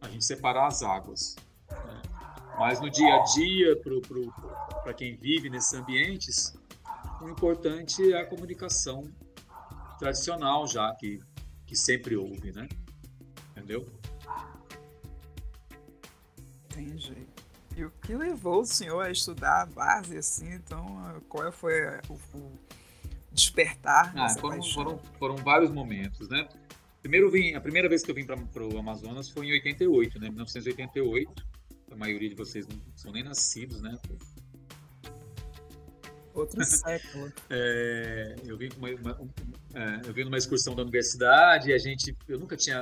a 0.00 0.08
gente 0.08 0.24
separar 0.24 0.66
as 0.66 0.82
águas. 0.82 1.36
Né? 1.70 2.02
Mas 2.58 2.80
no 2.80 2.90
dia 2.90 3.14
a 3.14 3.22
dia, 3.24 3.80
para 4.82 4.94
quem 4.94 5.16
vive 5.16 5.48
nesses 5.48 5.74
ambientes, 5.74 6.54
o 7.20 7.28
importante 7.28 8.12
é 8.12 8.20
a 8.20 8.26
comunicação 8.26 9.10
tradicional 9.98 10.66
já, 10.66 10.94
que, 10.94 11.20
que 11.66 11.76
sempre 11.76 12.16
houve, 12.16 12.52
né? 12.52 12.68
Entendeu? 13.52 13.86
Entendi. 16.70 17.33
E 17.76 17.85
o 17.85 17.90
que 17.90 18.14
levou 18.14 18.61
o 18.61 18.64
senhor 18.64 19.00
a 19.00 19.11
estudar 19.11 19.62
a 19.62 19.66
base 19.66 20.16
assim? 20.16 20.52
Então, 20.52 21.21
qual 21.28 21.50
foi 21.50 21.73
o, 22.09 22.14
o 22.35 22.59
despertar? 23.33 24.12
Ah, 24.16 24.28
foram, 24.28 24.62
foram, 24.62 24.99
foram, 25.19 25.37
vários 25.37 25.71
momentos, 25.71 26.28
né? 26.28 26.49
Primeiro 27.02 27.31
vim, 27.31 27.54
a 27.54 27.61
primeira 27.61 27.88
vez 27.88 28.02
que 28.02 28.11
eu 28.11 28.14
vim 28.14 28.25
para 28.25 28.64
o 28.64 28.78
Amazonas 28.78 29.28
foi 29.28 29.47
em 29.47 29.52
88, 29.52 30.21
né? 30.21 30.28
1988. 30.28 31.47
A 31.90 31.97
maioria 31.97 32.28
de 32.28 32.35
vocês 32.37 32.66
não 32.66 32.81
são 32.95 33.11
nem 33.12 33.25
nascidos, 33.25 33.81
né? 33.83 33.99
Outro 36.33 36.62
século. 36.64 37.33
é, 37.50 38.37
eu 38.45 38.57
vim 38.57 38.69
uma, 38.76 38.88
uma, 38.90 39.21
é, 39.75 40.09
eu 40.09 40.12
vim 40.14 40.25
numa 40.25 40.38
excursão 40.38 40.75
da 40.75 40.83
universidade 40.83 41.73
a 41.73 41.78
gente, 41.78 42.16
eu 42.28 42.38
nunca 42.38 42.57
tinha 42.57 42.81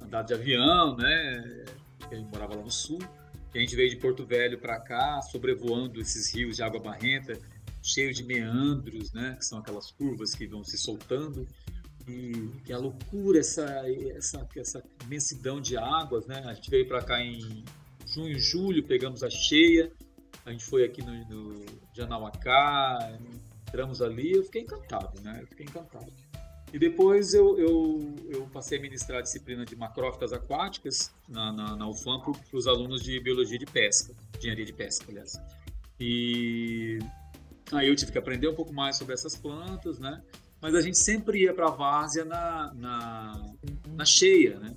andado 0.00 0.26
de 0.26 0.34
avião, 0.34 0.94
né? 0.96 1.64
Gente 2.10 2.28
morava 2.30 2.54
lá 2.54 2.62
no 2.62 2.70
sul 2.70 2.98
a 3.58 3.60
gente 3.60 3.76
veio 3.76 3.90
de 3.90 3.96
Porto 3.96 4.24
Velho 4.26 4.58
para 4.58 4.80
cá, 4.80 5.22
sobrevoando 5.22 6.00
esses 6.00 6.34
rios 6.34 6.56
de 6.56 6.62
água 6.62 6.80
barrenta, 6.80 7.38
cheios 7.82 8.16
de 8.16 8.24
meandros, 8.24 9.12
né? 9.12 9.36
Que 9.38 9.44
são 9.44 9.58
aquelas 9.58 9.90
curvas 9.90 10.34
que 10.34 10.46
vão 10.46 10.64
se 10.64 10.76
soltando. 10.76 11.46
E 12.06 12.50
que 12.64 12.72
é 12.72 12.74
a 12.74 12.78
loucura, 12.78 13.38
essa, 13.38 13.64
essa, 14.16 14.46
essa 14.56 14.82
imensidão 15.04 15.60
de 15.60 15.76
águas, 15.76 16.26
né? 16.26 16.42
A 16.46 16.54
gente 16.54 16.68
veio 16.68 16.86
para 16.86 17.02
cá 17.02 17.20
em 17.22 17.64
junho, 18.06 18.38
julho, 18.38 18.82
pegamos 18.82 19.22
a 19.22 19.30
cheia. 19.30 19.90
A 20.44 20.50
gente 20.50 20.64
foi 20.64 20.84
aqui 20.84 21.02
no, 21.02 21.12
no 21.28 21.64
Janauacá, 21.94 23.18
entramos 23.68 24.02
ali. 24.02 24.32
Eu 24.32 24.44
fiquei 24.44 24.62
encantado, 24.62 25.20
né? 25.22 25.38
Eu 25.40 25.46
fiquei 25.46 25.64
encantado. 25.64 26.12
E 26.72 26.78
depois 26.78 27.32
eu, 27.34 27.58
eu, 27.58 28.13
eu, 28.34 28.46
passei 28.52 28.78
a 28.78 28.80
ministrar 28.80 29.20
a 29.20 29.22
disciplina 29.22 29.64
de 29.64 29.76
macrófitas 29.76 30.32
aquáticas 30.32 31.12
na, 31.28 31.52
na, 31.52 31.76
na 31.76 31.88
UFAM 31.88 32.20
para 32.20 32.32
os 32.52 32.66
alunos 32.66 33.02
de 33.02 33.18
biologia 33.20 33.58
de 33.58 33.66
pesca, 33.66 34.14
engenharia 34.38 34.64
de 34.64 34.72
pesca, 34.72 35.06
aliás. 35.08 35.40
E 35.98 36.98
aí 37.72 37.88
eu 37.88 37.96
tive 37.96 38.12
que 38.12 38.18
aprender 38.18 38.48
um 38.48 38.54
pouco 38.54 38.72
mais 38.72 38.96
sobre 38.96 39.14
essas 39.14 39.36
plantas, 39.36 39.98
né? 39.98 40.22
Mas 40.60 40.74
a 40.74 40.80
gente 40.80 40.98
sempre 40.98 41.42
ia 41.42 41.52
para 41.52 41.66
a 41.66 41.70
várzea 41.70 42.24
na, 42.24 42.72
na, 42.74 43.54
na 43.88 44.04
cheia, 44.04 44.58
né? 44.58 44.74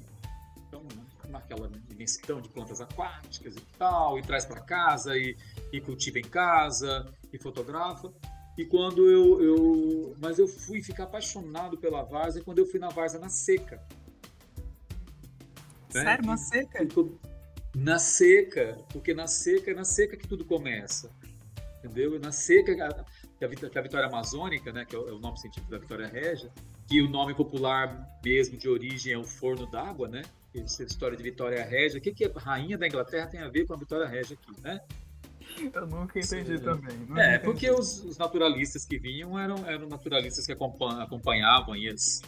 Então, 0.67 0.83
naquela 1.29 1.69
imensidão 1.89 2.41
de 2.41 2.49
plantas 2.49 2.81
aquáticas 2.81 3.55
e 3.55 3.61
tal, 3.77 4.19
e 4.19 4.21
traz 4.21 4.45
para 4.45 4.61
casa, 4.61 5.17
e, 5.17 5.35
e 5.71 5.81
cultiva 5.81 6.19
em 6.19 6.23
casa, 6.23 7.07
e 7.31 7.37
fotografa. 7.37 8.11
E 8.57 8.65
quando 8.65 9.09
eu, 9.09 9.41
eu. 9.41 10.15
Mas 10.19 10.39
eu 10.39 10.47
fui 10.47 10.81
ficar 10.81 11.03
apaixonado 11.03 11.77
pela 11.77 12.03
várzea 12.03 12.43
quando 12.43 12.57
eu 12.57 12.65
fui 12.65 12.79
na 12.79 12.89
várzea 12.89 13.19
na 13.19 13.29
seca. 13.29 13.81
Né? 15.93 16.03
Sério, 16.03 16.25
na 16.25 16.37
seca? 16.37 16.87
Na 17.75 17.99
seca, 17.99 18.77
porque 18.91 19.13
na 19.13 19.27
seca 19.27 19.69
é 19.69 19.73
na 19.75 19.85
seca 19.85 20.17
que 20.17 20.27
tudo 20.27 20.43
começa. 20.43 21.11
Entendeu? 21.77 22.19
Na 22.19 22.31
seca, 22.31 22.73
que 22.73 22.81
a, 23.45 23.49
que 23.69 23.77
a 23.77 23.81
vitória 23.81 24.07
amazônica, 24.07 24.71
né, 24.71 24.83
que 24.83 24.95
é 24.95 24.99
o, 24.99 25.07
é 25.07 25.11
o, 25.11 25.19
nome 25.19 25.39
científico 25.39 25.69
da 25.69 25.77
vitória 25.77 26.07
régia, 26.07 26.51
que 26.87 26.99
o 27.01 27.07
nome 27.07 27.35
popular 27.35 28.19
mesmo 28.25 28.57
de 28.57 28.67
origem 28.67 29.13
é 29.13 29.17
o 29.17 29.23
forno 29.23 29.67
d'água, 29.67 30.07
né? 30.07 30.23
Essa 30.55 30.83
história 30.83 31.15
de 31.15 31.21
vitória 31.21 31.63
régia. 31.63 31.99
O 31.99 32.01
que, 32.01 32.11
que 32.11 32.25
a 32.25 32.39
rainha 32.39 32.77
da 32.77 32.87
Inglaterra 32.87 33.27
tem 33.27 33.39
a 33.39 33.47
ver 33.47 33.67
com 33.67 33.75
a 33.75 33.77
vitória 33.77 34.07
régia 34.07 34.35
aqui, 34.35 34.59
né? 34.61 34.81
Eu 35.73 35.87
nunca 35.87 36.19
entendi 36.19 36.57
Sim. 36.57 36.63
também. 36.63 36.97
Nunca 36.97 37.21
é, 37.21 37.35
entendi. 37.35 37.43
porque 37.43 37.71
os, 37.71 38.03
os, 38.03 38.17
naturalistas 38.17 38.85
que 38.85 38.97
vinham 38.97 39.37
eram, 39.37 39.65
eram 39.65 39.87
naturalistas 39.87 40.45
que 40.45 40.51
acompanhavam 40.51 41.73
as, 41.91 42.21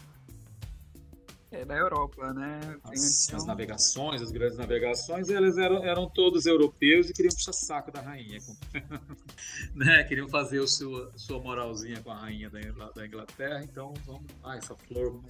é 1.52 1.66
da 1.66 1.76
Europa, 1.76 2.32
né? 2.32 2.60
As, 2.84 3.34
as, 3.34 3.46
navegações, 3.46 4.22
as 4.22 4.32
grandes 4.32 4.56
navegações, 4.56 5.30
eles 5.30 5.58
eram, 5.58 5.84
eram 5.84 6.08
todos 6.08 6.46
europeus 6.46 7.10
e 7.10 7.14
queriam 7.14 7.34
puxar 7.34 7.54
saco 7.54 7.92
da 7.92 8.02
rainha. 8.02 8.38
né? 9.74 10.04
Queriam 10.04 10.28
fazer 10.28 10.60
o 10.60 10.68
seu, 10.68 11.12
sua 11.18 11.40
moralzinha 11.40 12.02
com 12.02 12.12
a 12.12 12.16
rainha 12.16 12.52
da, 12.52 12.60
da 12.92 13.06
Inglaterra, 13.06 13.64
então 13.64 13.96
vamos. 14.06 14.26
Ah, 14.44 14.58
essa 14.58 14.76
flor. 14.76 15.24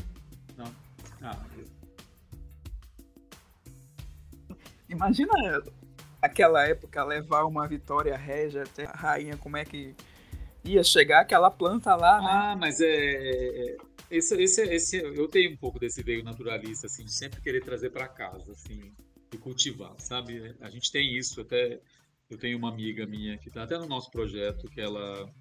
Não. 0.57 0.69
Ah, 1.21 1.39
Imagina 4.89 5.33
aquela 6.21 6.65
época 6.67 7.03
levar 7.03 7.45
uma 7.45 7.67
vitória 7.67 8.15
régia 8.17 8.63
até 8.63 8.85
a 8.85 8.91
rainha, 8.91 9.37
como 9.37 9.57
é 9.57 9.65
que 9.65 9.95
ia 10.63 10.83
chegar 10.83 11.21
aquela 11.21 11.49
planta 11.49 11.95
lá, 11.95 12.21
né? 12.21 12.27
Ah, 12.29 12.55
mas 12.57 12.81
é, 12.81 12.87
é, 12.87 13.77
esse, 14.11 14.35
esse, 14.41 14.61
esse, 14.63 14.97
eu 14.97 15.27
tenho 15.27 15.51
um 15.51 15.57
pouco 15.57 15.79
desse 15.79 16.03
veio 16.03 16.23
naturalista, 16.23 16.87
assim, 16.87 17.05
de 17.05 17.13
sempre 17.13 17.41
querer 17.41 17.63
trazer 17.63 17.91
para 17.91 18.07
casa, 18.07 18.51
assim, 18.51 18.91
e 19.33 19.37
cultivar, 19.37 19.93
sabe? 19.99 20.55
A 20.61 20.69
gente 20.69 20.91
tem 20.91 21.17
isso, 21.17 21.39
até 21.41 21.79
eu 22.29 22.37
tenho 22.37 22.57
uma 22.57 22.69
amiga 22.69 23.05
minha 23.05 23.37
que 23.37 23.47
está 23.47 23.63
até 23.63 23.77
no 23.77 23.87
nosso 23.87 24.11
projeto, 24.11 24.69
que 24.69 24.81
ela, 24.81 25.31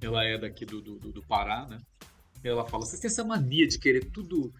ela 0.00 0.24
é 0.24 0.38
daqui 0.38 0.64
do, 0.64 0.80
do, 0.80 0.98
do 0.98 1.22
Pará, 1.26 1.66
né? 1.66 1.78
Ela 2.44 2.64
fala, 2.64 2.86
vocês 2.86 3.00
têm 3.00 3.08
essa 3.08 3.24
mania 3.24 3.66
de 3.66 3.78
querer 3.78 4.04
tudo 4.12 4.52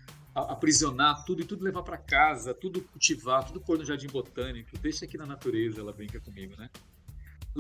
aprisionar 0.45 1.25
tudo 1.25 1.43
e 1.43 1.45
tudo 1.45 1.65
levar 1.65 1.83
para 1.83 1.97
casa, 1.97 2.55
tudo 2.55 2.81
cultivar, 2.81 3.47
tudo 3.47 3.61
pôr 3.61 3.79
no 3.79 3.85
jardim 3.85 4.09
botânico, 4.09 4.77
deixa 4.79 5.05
aqui 5.05 5.17
na 5.17 5.27
natureza, 5.27 5.81
ela 5.81 5.93
brinca 5.93 6.21
comigo, 6.21 6.55
né? 6.57 6.69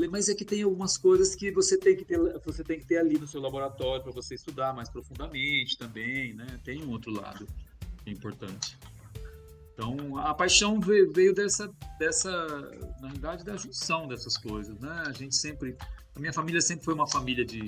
mas 0.06 0.28
é 0.28 0.35
que 0.35 0.44
tem 0.44 0.62
algumas 0.62 0.97
coisas 0.97 1.35
que 1.35 1.50
você 1.50 1.76
tem 1.76 1.97
que 1.97 2.04
ter, 2.04 2.18
você 2.44 2.62
tem 2.62 2.78
que 2.78 2.87
ter 2.87 2.99
ali 2.99 3.18
no 3.18 3.26
seu 3.26 3.40
laboratório 3.40 4.04
para 4.04 4.12
você 4.12 4.37
estudar 4.37 4.73
mais 4.73 4.88
profundamente 4.88 5.76
também, 5.76 6.35
né? 6.35 6.47
Tem 6.62 6.85
um 6.85 6.90
outro 6.90 7.11
lado 7.11 7.44
é 8.06 8.11
importante. 8.11 8.76
Então, 9.73 10.18
a 10.18 10.35
paixão 10.35 10.80
veio 10.80 11.32
dessa, 11.32 11.70
dessa, 11.99 12.30
na 13.00 13.08
realidade, 13.08 13.44
da 13.44 13.56
junção 13.56 14.08
dessas 14.08 14.37
coisas, 14.37 14.78
né? 14.80 15.04
A 15.06 15.12
gente 15.12 15.37
sempre, 15.37 15.76
a 16.16 16.20
minha 16.20 16.32
família 16.32 16.61
sempre 16.61 16.85
foi 16.85 16.94
uma 16.94 17.08
família 17.08 17.44
de 17.44 17.64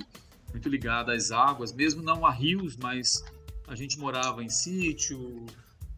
muito 0.51 0.67
ligada 0.67 1.13
às 1.13 1.31
águas, 1.31 1.71
mesmo 1.71 2.01
não 2.01 2.25
a 2.25 2.31
rios, 2.31 2.75
mas 2.75 3.23
a 3.71 3.75
gente 3.75 3.97
morava 3.97 4.43
em 4.43 4.49
sítio, 4.49 5.45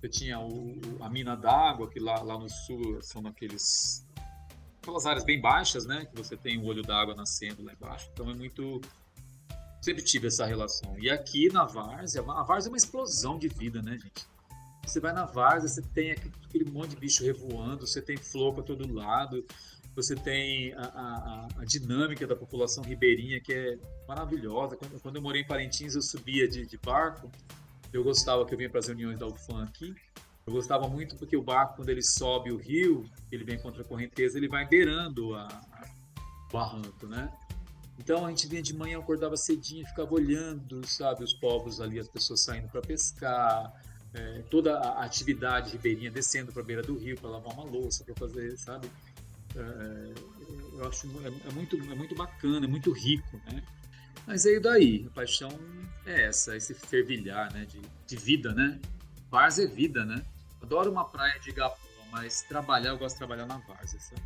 eu 0.01 0.08
tinha 0.08 0.39
o, 0.39 0.80
a 1.00 1.10
mina 1.10 1.36
d'água, 1.36 1.89
que 1.89 2.00
lá, 2.00 2.22
lá 2.22 2.38
no 2.38 2.48
sul 2.48 3.01
são 3.01 3.20
naqueles 3.20 4.06
aquelas 4.80 5.06
áreas 5.08 5.24
bem 5.24 5.42
baixas, 5.42 5.86
né? 5.86 6.06
Que 6.06 6.15
você 6.15 6.38
tem 6.38 6.60
o 6.60 6.65
olho 6.65 6.84
d'água 6.84 7.15
nascendo 7.15 7.63
lá 7.63 7.74
embaixo. 7.74 8.10
Então 8.13 8.30
é 8.30 8.34
muito. 8.36 8.80
Sempre 9.82 10.03
tive 10.03 10.27
essa 10.27 10.46
relação. 10.46 10.98
E 11.00 11.10
aqui 11.10 11.51
na 11.51 11.65
Várzea, 11.65 12.22
a 12.22 12.44
Várzea 12.44 12.70
é 12.70 12.72
uma 12.72 12.77
explosão 12.77 13.39
de 13.39 13.48
vida, 13.48 13.82
né, 13.82 13.98
gente? 13.98 14.25
Você 14.86 15.00
vai 15.00 15.12
na 15.12 15.25
Várzea, 15.25 15.68
você 15.68 15.82
tem 15.82 16.12
aquele 16.12 16.70
monte 16.70 16.92
de 16.92 16.98
bicho 16.98 17.24
revoando, 17.24 17.88
você 17.88 18.01
tem 18.01 18.15
flor 18.15 18.53
para 18.53 18.63
todo 18.63 18.94
lado, 18.94 19.46
você 19.96 20.15
tem 20.15 20.74
a, 20.74 20.86
a, 20.86 21.48
a, 21.62 21.65
dinâmica 21.65 22.25
da 22.25 22.36
população 22.36 22.84
ribeirinha 22.84 23.39
que 23.39 23.53
é 23.53 23.77
maravilhosa. 24.08 24.75
Quando, 24.75 25.00
quando 25.01 25.15
eu 25.18 25.22
morei 25.22 25.42
em 25.42 25.48
Parintins, 25.48 25.96
eu 25.96 26.01
subia 26.01 26.48
de, 26.48 26.65
de 26.65 26.77
barco. 26.77 27.30
Eu 27.94 28.04
gostava 28.04 28.46
que 28.46 28.54
eu 28.54 28.58
vinha 28.58 28.70
para 28.70 28.80
as 28.80 28.88
reuniões 28.88 29.20
da 29.20 29.28
UFAM 29.28 29.63
aqui. 29.63 29.96
Eu 30.46 30.52
gostava 30.52 30.88
muito 30.88 31.15
porque 31.15 31.38
o 31.38 31.41
barco, 31.41 31.78
quando 31.78 31.89
ele 31.89 32.02
sobe 32.02 32.52
o 32.52 32.58
rio, 32.58 33.10
ele 33.32 33.44
vem 33.44 33.58
contra 33.60 33.82
a 33.82 33.86
correnteza, 33.86 34.38
ele 34.38 34.50
vai 34.50 34.67
beirando 34.67 35.36
a, 35.36 35.48
a, 35.48 35.86
o 36.50 36.52
barranco, 36.52 37.08
né? 37.08 37.32
Então 37.98 38.26
a 38.26 38.30
gente 38.30 38.48
vinha 38.48 38.62
de 38.62 38.74
manhã, 38.74 39.00
acordava 39.00 39.38
cedinho, 39.38 39.86
ficava 39.86 40.13
olhando, 40.13 40.86
sabe, 40.86 41.24
os 41.24 41.34
povos 41.34 41.80
ali, 41.80 42.00
as 42.00 42.08
pessoas 42.08 42.44
saindo 42.44 42.67
para 42.67 42.82
pescar, 42.82 43.72
é, 44.13 44.44
toda 44.50 44.78
a 44.78 45.04
atividade 45.04 45.72
ribeirinha 45.72 46.12
descendo 46.12 46.52
para 46.52 46.62
a 46.62 46.65
beira 46.65 46.82
do 46.82 46.98
rio 46.98 47.15
para 47.20 47.30
lavar 47.30 47.54
uma 47.54 47.63
louça, 47.63 48.04
para 48.04 48.15
fazer, 48.15 48.58
sabe? 48.58 48.89
É, 49.56 50.13
eu 50.78 50.88
acho 50.88 51.08
é, 51.24 51.50
é, 51.50 51.52
muito, 51.54 51.76
é 51.78 51.96
muito 51.96 52.15
bacana, 52.15 52.65
é 52.65 52.70
muito 52.70 52.91
rico, 52.91 53.38
né? 53.46 53.63
Mas 54.26 54.45
aí 54.45 54.60
daí, 54.60 55.06
a 55.08 55.13
paixão 55.13 55.52
é 56.06 56.23
essa, 56.26 56.56
esse 56.56 56.73
fervilhar, 56.73 57.52
né, 57.54 57.65
de, 57.65 57.82
de 58.08 58.15
vida, 58.15 58.54
né? 58.54 58.80
Várzea 59.30 59.65
é 59.65 59.67
vida, 59.67 60.06
né? 60.06 60.23
Adoro 60.62 60.91
uma 60.91 61.06
praia 61.06 61.39
de 61.39 61.49
Igapó, 61.49 61.78
mas 62.12 62.41
trabalhar, 62.43 62.89
eu 62.91 62.97
gosto 62.97 63.15
de 63.15 63.19
trabalhar 63.19 63.45
na 63.45 63.58
várzea, 63.58 63.99
sabe? 63.99 64.21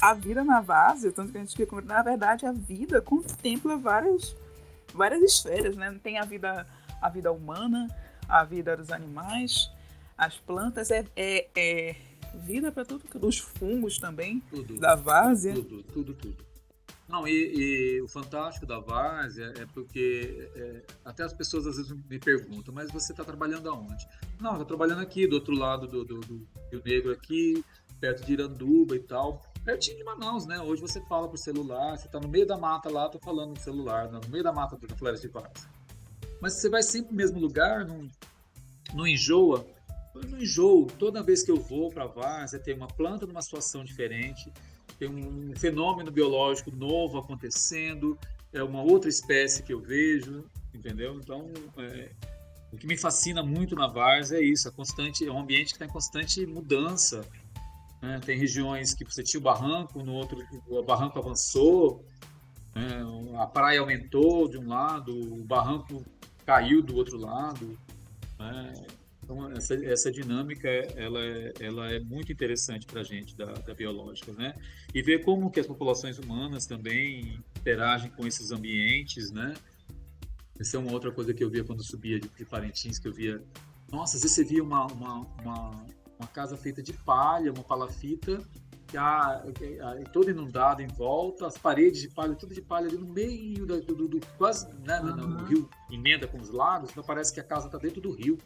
A 0.00 0.14
vida 0.14 0.42
na 0.42 0.60
várzea, 0.60 1.12
tanto 1.12 1.30
que 1.30 1.38
a 1.38 1.40
gente 1.40 1.56
fica, 1.56 1.80
na 1.80 2.02
verdade, 2.02 2.44
a 2.44 2.52
vida 2.52 3.00
contempla 3.00 3.76
várias, 3.76 4.34
várias 4.92 5.22
esferas, 5.22 5.76
né? 5.76 5.96
Tem 6.02 6.18
a 6.18 6.24
vida, 6.24 6.66
a 7.00 7.08
vida 7.08 7.30
humana, 7.30 7.88
a 8.28 8.42
vida 8.42 8.76
dos 8.76 8.90
animais, 8.90 9.70
as 10.18 10.36
plantas, 10.38 10.90
é, 10.90 11.04
é, 11.14 11.48
é 11.54 11.96
vida 12.34 12.72
para 12.72 12.84
tudo, 12.84 13.04
os 13.26 13.38
fungos 13.38 13.98
também, 13.98 14.40
tudo, 14.50 14.78
da 14.78 14.96
várzea. 14.96 15.54
Tudo, 15.54 15.82
tudo, 15.84 16.14
tudo. 16.14 16.51
Não, 17.12 17.28
e, 17.28 17.96
e, 17.98 18.00
o 18.00 18.08
fantástico 18.08 18.64
da 18.64 18.80
Várzea 18.80 19.52
é 19.58 19.66
porque 19.66 20.48
é, 20.56 20.82
até 21.04 21.22
as 21.22 21.34
pessoas 21.34 21.66
às 21.66 21.76
vezes 21.76 21.92
me 22.08 22.18
perguntam, 22.18 22.72
mas 22.72 22.90
você 22.90 23.12
está 23.12 23.22
trabalhando 23.22 23.68
aonde? 23.68 24.08
Não, 24.40 24.52
estou 24.52 24.64
trabalhando 24.64 25.02
aqui, 25.02 25.26
do 25.26 25.34
outro 25.34 25.54
lado 25.54 25.86
do, 25.86 26.06
do, 26.06 26.20
do, 26.20 26.48
Rio 26.70 26.80
Negro 26.82 27.12
aqui, 27.12 27.62
perto 28.00 28.24
de 28.24 28.32
Iranduba 28.32 28.96
e 28.96 28.98
tal. 28.98 29.42
Pertinho 29.62 29.98
de 29.98 30.04
Manaus, 30.04 30.46
né? 30.46 30.58
Hoje 30.62 30.80
você 30.80 31.02
fala 31.02 31.28
por 31.28 31.36
celular, 31.36 31.98
você 31.98 32.06
está 32.06 32.18
no 32.18 32.28
meio 32.28 32.46
da 32.46 32.56
mata 32.56 32.88
lá, 32.88 33.10
tô 33.10 33.18
falando 33.18 33.50
no 33.50 33.60
celular, 33.60 34.10
no 34.10 34.18
meio 34.30 34.42
da 34.42 34.50
mata 34.50 34.74
da 34.78 34.96
Floresta 34.96 35.26
de 35.26 35.34
Várzea. 35.34 35.68
Mas 36.40 36.54
você 36.54 36.70
vai 36.70 36.82
sempre 36.82 37.10
no 37.10 37.16
mesmo 37.18 37.38
lugar, 37.38 37.84
não, 37.84 38.08
não 38.94 39.06
enjoa. 39.06 39.66
Eu 40.14 40.22
não 40.30 40.38
enjoo. 40.38 40.86
Toda 40.98 41.22
vez 41.22 41.42
que 41.42 41.50
eu 41.50 41.60
vou 41.60 41.90
para 41.90 42.06
Várzea, 42.06 42.58
tem 42.58 42.74
uma 42.74 42.88
planta 42.88 43.26
numa 43.26 43.42
situação 43.42 43.84
diferente, 43.84 44.50
tem 45.02 45.08
um 45.10 45.52
fenômeno 45.56 46.12
biológico 46.12 46.70
novo 46.70 47.18
acontecendo, 47.18 48.16
é 48.52 48.62
uma 48.62 48.80
outra 48.80 49.10
espécie 49.10 49.64
que 49.64 49.72
eu 49.72 49.80
vejo, 49.80 50.44
entendeu? 50.72 51.16
Então, 51.16 51.50
é, 51.76 52.10
o 52.72 52.76
que 52.76 52.86
me 52.86 52.96
fascina 52.96 53.42
muito 53.42 53.74
na 53.74 53.88
Várzea 53.88 54.38
é 54.38 54.44
isso, 54.44 54.68
a 54.68 54.70
constante, 54.70 55.26
é 55.26 55.32
um 55.32 55.40
ambiente 55.40 55.68
que 55.68 55.72
está 55.72 55.86
em 55.86 55.88
constante 55.88 56.46
mudança. 56.46 57.28
Né? 58.00 58.20
Tem 58.24 58.38
regiões 58.38 58.94
que 58.94 59.04
você 59.04 59.24
tinha 59.24 59.40
o 59.40 59.42
barranco, 59.42 60.04
no 60.04 60.12
outro 60.12 60.38
o 60.68 60.82
barranco 60.84 61.18
avançou, 61.18 62.04
né? 62.72 63.02
a 63.38 63.46
praia 63.46 63.80
aumentou 63.80 64.48
de 64.48 64.56
um 64.56 64.68
lado, 64.68 65.12
o 65.12 65.42
barranco 65.42 66.04
caiu 66.46 66.80
do 66.80 66.94
outro 66.94 67.18
lado. 67.18 67.76
Né? 68.38 68.72
Então, 69.32 69.50
essa, 69.52 69.74
essa 69.74 70.12
dinâmica, 70.12 70.68
ela 70.68 71.20
é, 71.24 71.52
ela 71.58 71.90
é 71.90 72.00
muito 72.00 72.30
interessante 72.30 72.86
para 72.86 73.00
a 73.00 73.04
gente, 73.04 73.34
da, 73.34 73.46
da 73.46 73.74
biológica, 73.74 74.32
né? 74.32 74.54
E 74.94 75.02
ver 75.02 75.24
como 75.24 75.50
que 75.50 75.58
as 75.58 75.66
populações 75.66 76.18
humanas 76.18 76.66
também 76.66 77.42
interagem 77.58 78.10
com 78.10 78.26
esses 78.26 78.52
ambientes, 78.52 79.30
né? 79.30 79.54
Essa 80.60 80.76
é 80.76 80.80
uma 80.80 80.92
outra 80.92 81.10
coisa 81.10 81.32
que 81.32 81.42
eu 81.42 81.48
via 81.48 81.64
quando 81.64 81.82
subia 81.82 82.20
de, 82.20 82.28
de 82.28 82.44
Parintins, 82.44 82.98
que 82.98 83.08
eu 83.08 83.12
via... 83.12 83.42
Nossa, 83.90 84.16
às 84.16 84.22
vezes 84.22 84.36
você 84.36 84.44
via 84.44 84.62
uma, 84.62 84.86
uma, 84.86 85.20
uma, 85.40 85.86
uma 86.18 86.28
casa 86.28 86.56
feita 86.56 86.82
de 86.82 86.92
palha, 86.92 87.52
uma 87.52 87.64
palafita, 87.64 88.38
que 88.86 88.98
a, 88.98 89.42
a, 89.42 90.10
toda 90.12 90.30
inundada 90.30 90.82
em 90.82 90.86
volta, 90.88 91.46
as 91.46 91.56
paredes 91.56 92.02
de 92.02 92.08
palha, 92.08 92.34
tudo 92.34 92.54
de 92.54 92.60
palha 92.60 92.86
ali 92.86 92.98
no 92.98 93.06
meio 93.06 93.64
do, 93.64 93.80
do, 93.80 94.08
do 94.08 94.20
quase, 94.36 94.68
né, 94.80 95.00
uhum. 95.00 95.16
no, 95.16 95.28
no, 95.28 95.44
rio 95.44 95.70
emenda 95.90 96.28
com 96.28 96.38
os 96.38 96.50
lagos, 96.50 96.90
então 96.90 97.02
parece 97.02 97.32
que 97.32 97.40
a 97.40 97.44
casa 97.44 97.66
está 97.66 97.78
dentro 97.78 98.00
do 98.00 98.12
rio. 98.12 98.38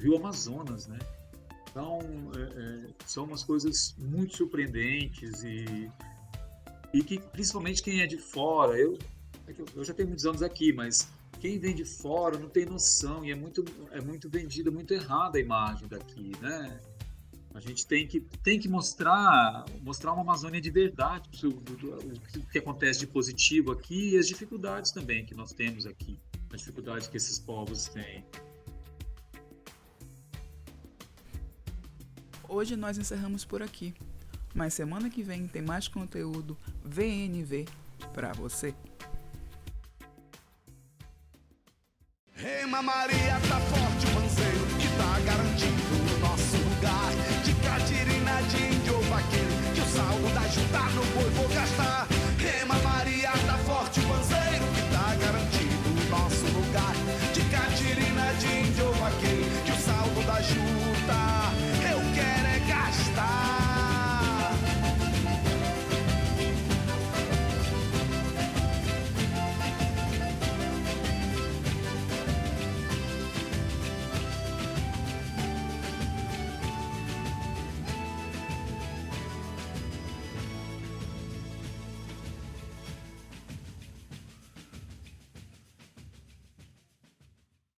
Rio 0.00 0.16
Amazonas, 0.16 0.86
né? 0.86 0.98
Então, 1.70 2.00
é, 2.34 2.40
é, 2.40 2.86
são 3.06 3.24
umas 3.24 3.44
coisas 3.44 3.94
muito 3.96 4.36
surpreendentes 4.36 5.44
e, 5.44 5.90
e 6.92 7.02
que, 7.02 7.18
principalmente 7.18 7.82
quem 7.82 8.00
é 8.00 8.06
de 8.06 8.18
fora, 8.18 8.76
eu, 8.76 8.98
é 9.46 9.54
eu 9.74 9.84
já 9.84 9.94
tenho 9.94 10.08
muitos 10.08 10.26
anos 10.26 10.42
aqui, 10.42 10.72
mas 10.72 11.08
quem 11.38 11.58
vem 11.58 11.74
de 11.74 11.84
fora 11.84 12.38
não 12.38 12.48
tem 12.48 12.66
noção 12.66 13.24
e 13.24 13.30
é 13.30 13.34
muito, 13.34 13.64
é 13.92 14.00
muito 14.00 14.28
vendida, 14.28 14.70
muito 14.70 14.92
errada 14.92 15.38
a 15.38 15.40
imagem 15.40 15.86
daqui, 15.86 16.32
né? 16.40 16.80
A 17.52 17.60
gente 17.60 17.86
tem 17.86 18.06
que, 18.06 18.20
tem 18.20 18.60
que 18.60 18.68
mostrar, 18.68 19.64
mostrar 19.82 20.12
uma 20.12 20.22
Amazônia 20.22 20.60
de 20.60 20.70
verdade, 20.70 21.28
o 21.46 22.46
que 22.50 22.58
acontece 22.58 23.00
de 23.00 23.06
positivo 23.08 23.72
aqui 23.72 24.10
e 24.10 24.18
as 24.18 24.28
dificuldades 24.28 24.92
também 24.92 25.24
que 25.24 25.34
nós 25.34 25.52
temos 25.52 25.84
aqui, 25.84 26.18
as 26.52 26.60
dificuldades 26.60 27.08
que 27.08 27.16
esses 27.16 27.38
povos 27.40 27.86
têm. 27.86 28.24
Hoje 32.52 32.74
nós 32.74 32.98
encerramos 32.98 33.44
por 33.44 33.62
aqui, 33.62 33.94
mas 34.52 34.74
semana 34.74 35.08
que 35.08 35.22
vem 35.22 35.46
tem 35.46 35.62
mais 35.62 35.86
conteúdo 35.86 36.58
VNV 36.84 37.64
para 38.12 38.32
você. 38.32 38.74
Rema 42.34 42.82
Maria 42.82 43.38
tá 43.48 43.60
forte, 43.60 44.06
o 44.06 44.78
que 44.80 44.88
tá 44.98 45.20
garantido. 45.20 45.79